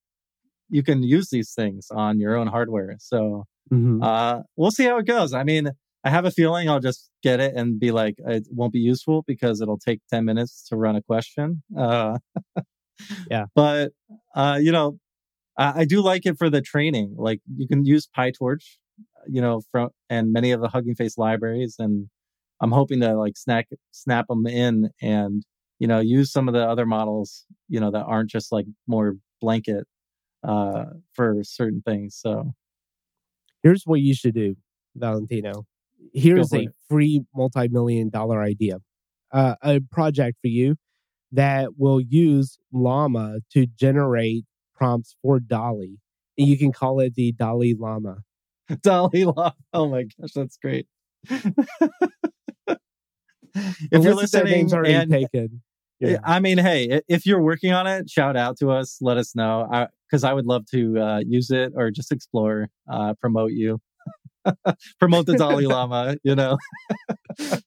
[0.69, 2.95] you can use these things on your own hardware.
[2.99, 4.03] So Mhm.
[4.03, 5.33] uh, we'll see how it goes.
[5.33, 5.71] I mean,
[6.03, 9.23] I have a feeling I'll just get it and be like, it won't be useful
[9.25, 11.63] because it'll take ten minutes to run a question.
[11.77, 12.19] Uh,
[13.31, 13.45] Yeah.
[13.55, 13.93] but
[14.35, 14.99] uh, you know,
[15.57, 17.15] I, I do like it for the training.
[17.17, 18.63] Like you can use PyTorch,
[19.27, 22.09] you know, from and many of the Hugging Face libraries, and
[22.61, 25.43] I'm hoping to like snap snap them in and
[25.79, 29.15] you know use some of the other models, you know, that aren't just like more
[29.41, 29.85] blanket
[30.43, 32.17] uh, for certain things.
[32.19, 32.53] So
[33.63, 34.55] Here's what you should do,
[34.95, 35.65] Valentino.
[36.13, 36.69] Here's a it.
[36.89, 38.77] free multi million dollar idea,
[39.31, 40.75] uh, a project for you
[41.31, 45.97] that will use Llama to generate prompts for DALL-E.
[46.37, 48.19] And you can call it the Dolly Llama.
[48.81, 49.55] Dalai Llama.
[49.73, 50.87] Oh my gosh, that's great.
[53.91, 55.61] if you're listening, already and, taken.
[55.99, 56.19] Yeah.
[56.23, 58.99] I mean, hey, if you're working on it, shout out to us.
[59.01, 62.69] Let us know because I, I, would love to uh, use it or just explore,
[62.89, 63.81] uh, promote you,
[64.99, 66.15] promote the Dalai Lama.
[66.23, 66.57] You know.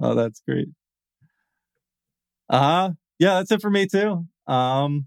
[0.00, 0.68] oh, that's great.
[2.50, 2.90] Uh.
[3.18, 4.26] Yeah, that's it for me too.
[4.46, 5.06] Um,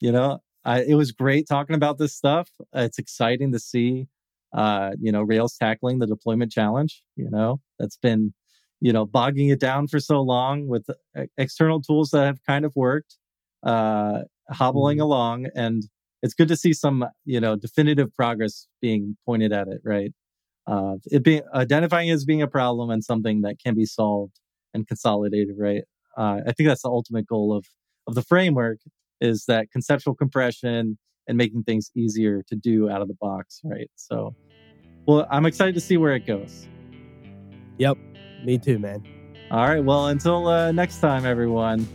[0.00, 2.48] you know, I, it was great talking about this stuff.
[2.72, 4.06] It's exciting to see,
[4.52, 7.02] uh, you know, Rails tackling the deployment challenge.
[7.16, 8.32] You know, that's been
[8.80, 10.86] you know, bogging it down for so long with
[11.16, 13.16] uh, external tools that have kind of worked,
[13.64, 14.20] uh,
[14.50, 15.02] hobbling mm-hmm.
[15.02, 15.46] along.
[15.54, 15.84] And
[16.22, 20.12] it's good to see some, you know, definitive progress being pointed at it, right?
[20.66, 24.38] Uh, it being identifying as being a problem and something that can be solved
[24.74, 25.82] and consolidated, right?
[26.16, 27.66] Uh, I think that's the ultimate goal of
[28.06, 28.78] of the framework
[29.20, 33.90] is that conceptual compression and making things easier to do out of the box, right?
[33.94, 34.34] So,
[35.06, 36.66] well, I'm excited to see where it goes.
[37.78, 37.96] Yep.
[38.44, 39.04] Me too, man.
[39.50, 39.84] All right.
[39.84, 41.86] Well, until uh, next time, everyone.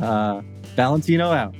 [0.00, 0.42] Uh,
[0.74, 1.54] Valentino out.